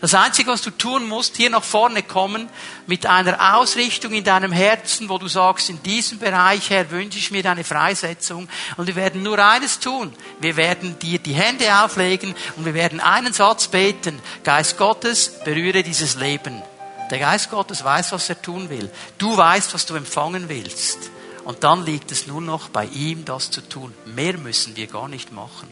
Das 0.00 0.14
Einzige, 0.14 0.50
was 0.50 0.62
du 0.62 0.70
tun 0.70 1.08
musst, 1.08 1.36
hier 1.36 1.50
nach 1.50 1.62
vorne 1.62 2.02
kommen, 2.02 2.48
mit 2.86 3.06
einer 3.06 3.56
Ausrichtung 3.56 4.12
in 4.12 4.24
deinem 4.24 4.52
Herzen, 4.52 5.08
wo 5.08 5.18
du 5.18 5.28
sagst, 5.28 5.70
in 5.70 5.82
diesem 5.82 6.18
Bereich, 6.18 6.70
Herr, 6.70 6.90
wünsche 6.90 7.18
ich 7.18 7.30
mir 7.30 7.42
deine 7.42 7.64
Freisetzung. 7.64 8.48
Und 8.76 8.86
wir 8.86 8.96
werden 8.96 9.22
nur 9.22 9.38
eines 9.38 9.80
tun. 9.80 10.12
Wir 10.40 10.56
werden 10.56 10.98
dir 10.98 11.18
die 11.18 11.34
Hände 11.34 11.82
auflegen 11.82 12.34
und 12.56 12.64
wir 12.64 12.74
werden 12.74 13.00
einen 13.00 13.32
Satz 13.32 13.68
beten. 13.68 14.20
Geist 14.44 14.78
Gottes, 14.78 15.40
berühre 15.44 15.82
dieses 15.82 16.14
Leben. 16.14 16.62
Der 17.10 17.18
Geist 17.18 17.50
Gottes 17.50 17.82
weiß, 17.82 18.12
was 18.12 18.28
er 18.28 18.40
tun 18.40 18.70
will. 18.70 18.90
Du 19.18 19.36
weißt, 19.36 19.74
was 19.74 19.86
du 19.86 19.96
empfangen 19.96 20.48
willst. 20.48 21.10
Und 21.44 21.64
dann 21.64 21.84
liegt 21.84 22.12
es 22.12 22.26
nur 22.26 22.40
noch 22.40 22.68
bei 22.68 22.84
ihm, 22.86 23.24
das 23.24 23.50
zu 23.50 23.60
tun. 23.60 23.92
Mehr 24.04 24.38
müssen 24.38 24.76
wir 24.76 24.86
gar 24.86 25.08
nicht 25.08 25.32
machen. 25.32 25.68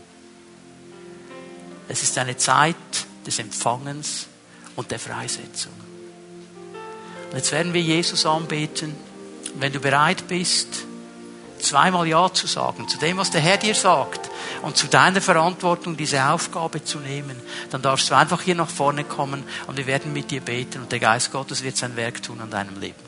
Es 1.88 2.02
ist 2.02 2.18
eine 2.18 2.36
Zeit, 2.36 2.76
des 3.28 3.38
Empfangens 3.38 4.26
und 4.74 4.90
der 4.90 4.98
Freisetzung. 4.98 5.72
Und 7.30 7.36
jetzt 7.36 7.52
werden 7.52 7.74
wir 7.74 7.82
Jesus 7.82 8.24
anbeten. 8.24 8.94
Und 9.52 9.60
wenn 9.60 9.72
du 9.72 9.80
bereit 9.80 10.26
bist, 10.28 10.86
zweimal 11.60 12.06
Ja 12.08 12.32
zu 12.32 12.46
sagen, 12.46 12.88
zu 12.88 12.98
dem, 12.98 13.18
was 13.18 13.30
der 13.30 13.40
Herr 13.40 13.58
dir 13.58 13.74
sagt, 13.74 14.30
und 14.62 14.76
zu 14.76 14.86
deiner 14.86 15.20
Verantwortung, 15.20 15.96
diese 15.96 16.24
Aufgabe 16.24 16.82
zu 16.82 16.98
nehmen, 16.98 17.40
dann 17.70 17.82
darfst 17.82 18.10
du 18.10 18.16
einfach 18.16 18.42
hier 18.42 18.54
nach 18.54 18.70
vorne 18.70 19.04
kommen 19.04 19.44
und 19.66 19.76
wir 19.76 19.86
werden 19.86 20.12
mit 20.12 20.30
dir 20.30 20.40
beten 20.40 20.82
und 20.82 20.90
der 20.90 21.00
Geist 21.00 21.30
Gottes 21.30 21.62
wird 21.62 21.76
sein 21.76 21.96
Werk 21.96 22.22
tun 22.22 22.40
an 22.40 22.50
deinem 22.50 22.80
Leben. 22.80 23.07